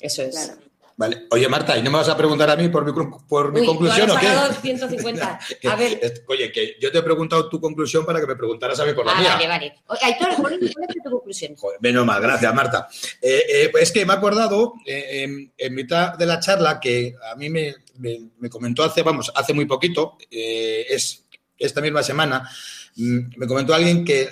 [0.00, 0.30] Eso es.
[0.34, 0.60] Claro.
[0.96, 1.26] Vale.
[1.30, 3.60] Oye, Marta, ¿y no me vas a preguntar a mí por mi, cru- por mi
[3.60, 4.26] Uy, conclusión tú o qué?
[4.26, 5.38] sacado 150.
[5.60, 6.24] Que- A ver.
[6.26, 9.06] Oye, que yo te he preguntado tu conclusión para que me preguntaras a mí por
[9.06, 9.34] la Ah, mía.
[9.34, 9.74] vale, vale.
[10.02, 10.72] Aitor, ¿cuál es
[11.04, 11.54] tu conclusión?
[11.54, 12.88] Joder, menos mal, gracias, Marta.
[13.22, 16.80] Eh, eh, pues es que me he acordado eh, en, en mitad de la charla
[16.80, 21.24] que a mí me, me- me comentó hace, vamos, hace muy poquito, eh, es
[21.56, 22.50] esta misma semana,
[22.96, 24.28] mm, me comentó alguien que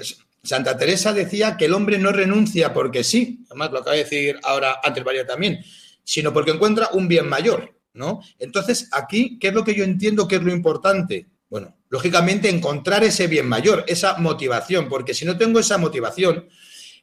[0.46, 4.38] Santa Teresa decía que el hombre no renuncia porque sí, además lo acaba de decir
[4.42, 5.62] ahora antes María también,
[6.04, 8.20] sino porque encuentra un bien mayor, ¿no?
[8.38, 11.26] Entonces, aquí, ¿qué es lo que yo entiendo que es lo importante?
[11.48, 16.48] Bueno, lógicamente encontrar ese bien mayor, esa motivación, porque si no tengo esa motivación,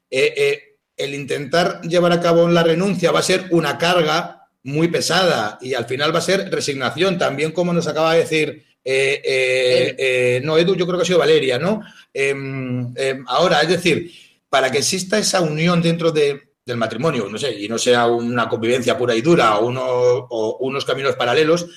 [0.09, 4.87] eh, eh, el intentar llevar a cabo la renuncia va a ser una carga muy
[4.87, 9.21] pesada y al final va a ser resignación, también como nos acaba de decir, eh,
[9.23, 11.81] eh, eh, no, Edu, yo creo que ha sido Valeria, ¿no?
[12.13, 14.11] Em, em, ahora, es decir,
[14.49, 18.47] para que exista esa unión dentro de- del matrimonio, no sé, y no sea una
[18.47, 21.67] convivencia pura y dura o, uno- o unos caminos paralelos,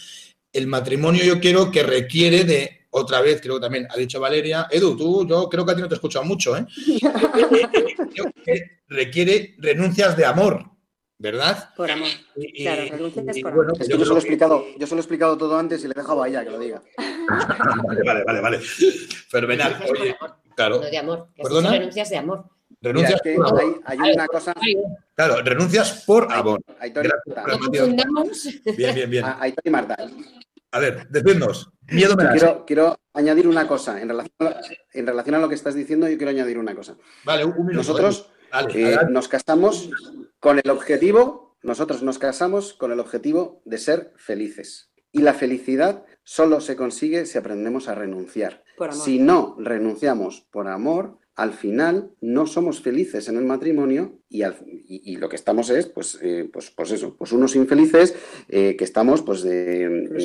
[0.52, 4.68] el matrimonio yo quiero que requiere de, otra vez, creo que también ha dicho Valeria,
[4.70, 6.64] Edu, tú, yo creo que a ti no te he escuchado mucho, ¿eh?
[8.88, 10.64] Requiere renuncias de amor,
[11.18, 11.70] ¿verdad?
[11.76, 12.08] Por amor.
[12.36, 13.82] Y- Claro, renuncias por bueno, amor.
[13.82, 15.82] Es yo que yo se lo he explicado, yo se lo he explicado todo antes
[15.84, 16.82] y le he dejado a ella que lo diga.
[17.86, 18.58] Vale, vale, vale, vale.
[18.60, 19.72] Fenomenal.
[19.72, 21.28] Renuncias por Oye, amor, claro, No de amor.
[21.36, 21.70] ¿Perdona?
[21.70, 22.44] renuncias de amor.
[22.80, 23.82] Mira, renuncias es que por amor.
[23.84, 24.54] hay, hay una cosa.
[25.14, 26.60] Claro, renuncias por amor.
[26.78, 27.10] Aitor y.
[28.76, 29.24] Bien, bien, bien.
[29.24, 29.96] a- Aitor y Marta,
[30.72, 31.68] A ver, decidnos.
[31.88, 32.32] Miedo me das.
[32.34, 34.00] quiero, quiero añadir una cosa.
[34.00, 34.60] En relación, a,
[34.92, 36.96] en relación a lo que estás diciendo, yo quiero añadir una cosa.
[37.24, 37.74] Vale, un minuto.
[37.76, 39.88] Nosotros Vale, eh, nos casamos
[40.40, 44.90] con el objetivo, nosotros nos casamos con el objetivo de ser felices.
[45.12, 48.62] Y la felicidad solo se consigue si aprendemos a renunciar.
[48.92, 54.56] Si no renunciamos por amor, al final no somos felices en el matrimonio y, al-
[54.66, 58.14] y- y lo que estamos es, pues, eh, pues, pues eso, pues unos infelices
[58.48, 59.42] eh, que estamos pues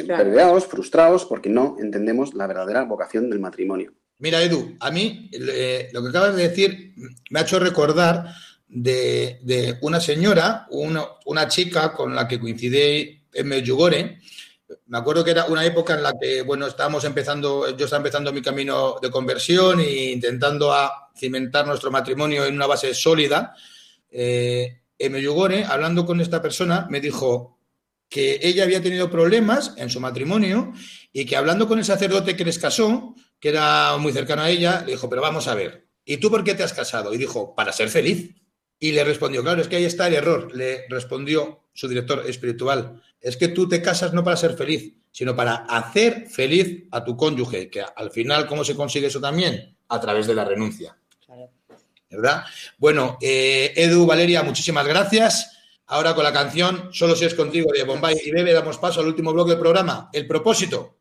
[0.07, 3.93] perdeados, frustrados, porque no entendemos la verdadera vocación del matrimonio.
[4.19, 6.93] Mira, Edu, a mí eh, lo que acabas de decir
[7.29, 8.25] me ha hecho recordar
[8.71, 14.17] de, una señora, una, chica con la que coincidí en Medjugorje.
[14.87, 18.31] Me acuerdo que era una época en la que, bueno, estábamos empezando, yo estaba empezando
[18.31, 20.73] mi camino de conversión e intentando
[21.15, 23.53] cimentar nuestro matrimonio en una base sólida.
[24.09, 27.59] Eh, en Medjugorje, hablando con esta persona, me dijo
[28.07, 30.73] que ella había tenido problemas en su matrimonio
[31.11, 34.83] y que hablando con el sacerdote que les casó, que era muy cercano a ella,
[34.85, 37.13] le dijo, pero vamos a ver, ¿y tú por qué te has casado?
[37.13, 38.40] Y dijo, para ser feliz.
[38.83, 40.53] Y le respondió, claro, es que ahí está el error.
[40.55, 45.35] Le respondió su director espiritual, es que tú te casas no para ser feliz, sino
[45.35, 49.77] para hacer feliz a tu cónyuge, que al final, ¿cómo se consigue eso también?
[49.87, 50.97] A través de la renuncia.
[51.23, 51.51] Claro.
[52.09, 52.43] ¿Verdad?
[52.79, 55.59] Bueno, eh, Edu, Valeria, muchísimas gracias.
[55.85, 59.07] Ahora con la canción Solo si es contigo de Bombay y Bebe damos paso al
[59.07, 61.00] último bloque del programa, El propósito.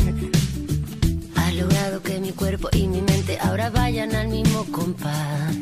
[2.31, 5.53] Mi cuerpo y mi mente ahora vayan al mismo compás.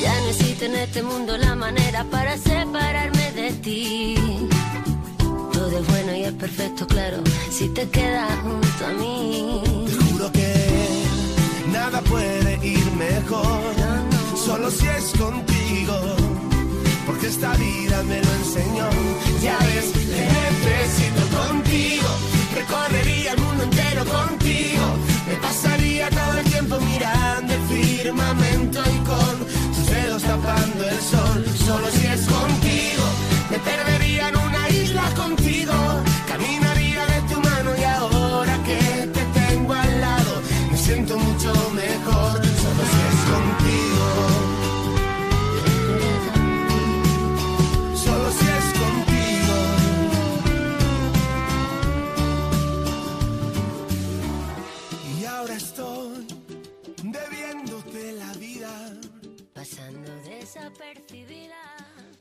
[0.00, 4.14] Ya no existe en este mundo la manera para separarme de ti.
[5.52, 7.18] Todo es bueno y es perfecto, claro,
[7.50, 9.62] si te quedas junto a mí.
[9.84, 10.54] Te juro que
[11.70, 13.74] nada puede ir mejor,
[14.34, 16.16] solo si es contigo,
[17.04, 18.88] porque esta vida me lo enseñó.
[19.42, 22.08] Ya ves, necesito contigo,
[22.54, 24.84] recorrería el mundo entero contigo,
[25.28, 29.34] me pasaría todo el tiempo mirando el firmamento y con
[29.74, 33.04] tus dedos tapando el sol, solo si es contigo,
[33.50, 35.72] me perdería en una isla contigo,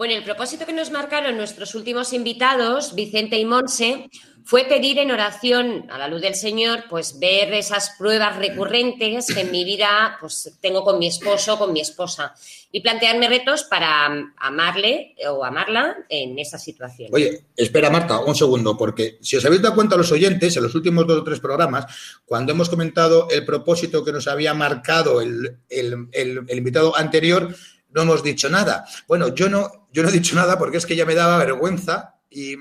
[0.01, 4.09] Bueno, el propósito que nos marcaron nuestros últimos invitados, Vicente y Monse,
[4.43, 9.41] fue pedir en oración a la luz del Señor, pues ver esas pruebas recurrentes que
[9.41, 12.33] en mi vida pues tengo con mi esposo, con mi esposa,
[12.71, 17.09] y plantearme retos para amarle o amarla en esa situación.
[17.13, 20.73] Oye, espera Marta, un segundo, porque si os habéis dado cuenta los oyentes, en los
[20.73, 21.85] últimos dos o tres programas,
[22.25, 27.55] cuando hemos comentado el propósito que nos había marcado el, el- invitado anterior,
[27.91, 28.85] no hemos dicho nada.
[29.07, 32.15] Bueno, yo no, yo no he dicho nada porque es que ya me daba vergüenza
[32.29, 32.55] y,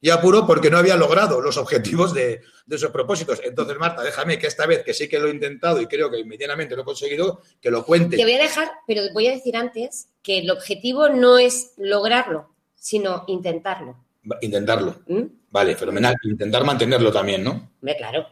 [0.00, 3.40] y apuro porque no había logrado los objetivos de, de esos propósitos.
[3.44, 6.24] Entonces, Marta, déjame que esta vez, que sí que lo he intentado y creo que
[6.24, 8.16] medianamente lo he conseguido, que lo cuente.
[8.16, 12.54] Te voy a dejar, pero voy a decir antes que el objetivo no es lograrlo,
[12.74, 13.96] sino intentarlo.
[14.40, 15.02] Intentarlo.
[15.06, 15.22] ¿Mm?
[15.50, 16.14] Vale, fenomenal.
[16.22, 17.72] Intentar mantenerlo también, ¿no?
[17.98, 18.26] Claro.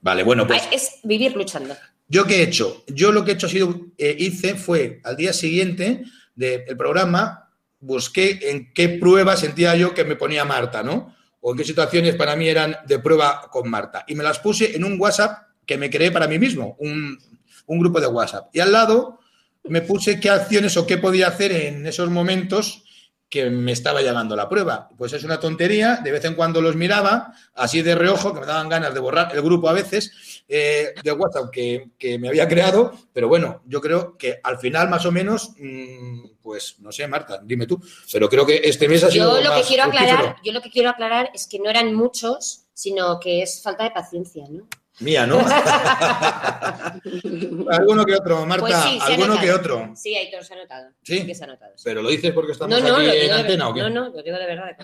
[0.00, 0.62] Vale, bueno, pues...
[0.70, 1.76] Es vivir luchando.
[2.08, 2.84] ¿Yo qué he hecho?
[2.88, 7.50] Yo lo que he hecho ha sido, eh, hice fue al día siguiente del programa,
[7.80, 11.14] busqué en qué prueba sentía yo que me ponía Marta, ¿no?
[11.40, 14.04] O en qué situaciones para mí eran de prueba con Marta.
[14.06, 17.18] Y me las puse en un WhatsApp que me creé para mí mismo, un,
[17.66, 18.50] un grupo de WhatsApp.
[18.52, 19.20] Y al lado
[19.64, 22.84] me puse qué acciones o qué podía hacer en esos momentos
[23.32, 24.90] que me estaba llegando la prueba.
[24.98, 28.46] Pues es una tontería, de vez en cuando los miraba, así de reojo, que me
[28.46, 30.12] daban ganas de borrar el grupo a veces
[30.48, 34.88] eh, de WhatsApp que, que me había creado, pero bueno, yo creo que al final
[34.88, 37.80] más o menos, mm, pues no sé, Marta, dime tú,
[38.12, 40.40] pero creo que este mes ha sido Yo lo que más quiero aclarar, fructífero.
[40.44, 43.90] yo lo que quiero aclarar es que no eran muchos, sino que es falta de
[43.92, 44.66] paciencia, ¿no?
[45.00, 45.38] Mía, ¿no?
[47.70, 49.90] alguno que otro, Marta, Pues sí, alguno que otro.
[49.96, 50.90] Sí, Aitor, se ha notado.
[51.02, 51.26] ¿Sí?
[51.26, 51.72] que se ha notado.
[51.76, 51.82] sí.
[51.84, 53.80] Pero lo dices porque estamos No, no, aquí en antena o qué?
[53.80, 54.76] No, no, lo digo de verdad.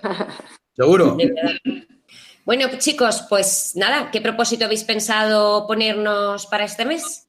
[0.75, 1.15] ¿Seguro?
[1.15, 1.51] de verdad.
[2.45, 7.27] Bueno, chicos, pues nada, ¿qué propósito habéis pensado ponernos para este mes?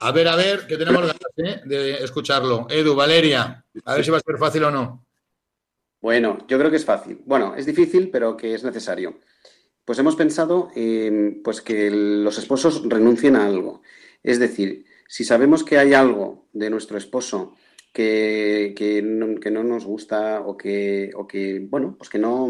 [0.00, 1.60] A ver, a ver, que tenemos ganas ¿eh?
[1.64, 2.66] de escucharlo.
[2.70, 5.04] Edu, Valeria, a ver si va a ser fácil o no.
[6.00, 7.20] Bueno, yo creo que es fácil.
[7.24, 9.18] Bueno, es difícil, pero que es necesario.
[9.84, 13.82] Pues hemos pensado eh, pues que los esposos renuncien a algo.
[14.22, 17.54] Es decir, si sabemos que hay algo de nuestro esposo
[17.92, 22.48] que, que no, que no nos gusta o que, o que, bueno, pues que no,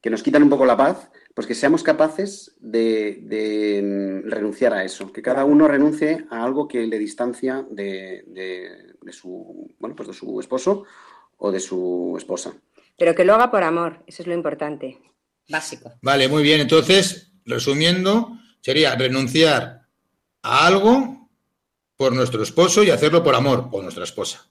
[0.00, 3.82] que nos quitan un poco la paz, pues que seamos capaces de, de,
[4.24, 5.12] mm, renunciar a eso.
[5.12, 10.08] Que cada uno renuncie a algo que le distancia de, de- de su, bueno, pues
[10.08, 10.84] de su esposo
[11.38, 12.54] o de su esposa.
[12.98, 14.98] Pero que lo haga por amor, eso es lo importante.
[15.48, 15.92] Básico.
[16.02, 16.60] Vale, muy bien.
[16.60, 19.82] Entonces, resumiendo, sería renunciar
[20.42, 21.28] a algo
[21.96, 24.46] por nuestro esposo y hacerlo por amor o nuestra esposa.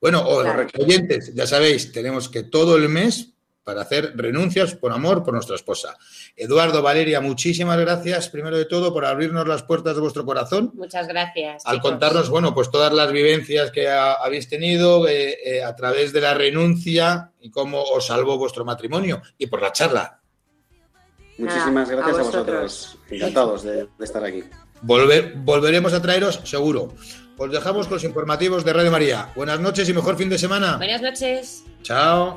[0.00, 0.66] Bueno, o Claro.
[0.78, 3.33] oyentes, ya sabéis, tenemos que todo el mes
[3.64, 5.96] para hacer renuncias por amor por nuestra esposa.
[6.36, 10.70] Eduardo, Valeria, muchísimas gracias, primero de todo, por abrirnos las puertas de vuestro corazón.
[10.74, 11.64] Muchas gracias.
[11.64, 11.90] al chicos.
[11.90, 16.20] contarnos, bueno, pues todas las vivencias que ha- habéis tenido eh, eh, a través de
[16.20, 20.20] la renuncia y cómo os salvó vuestro matrimonio y por la charla.
[21.38, 22.98] Muchísimas gracias a vosotros.
[23.10, 24.44] Encantados de, de estar aquí.
[24.82, 26.92] Volver- volveremos a traeros seguro.
[27.36, 29.32] Os dejamos con los informativos de Radio María.
[29.34, 30.76] Buenas noches y mejor fin de semana.
[30.76, 31.64] Buenas noches.
[31.82, 32.36] Chao.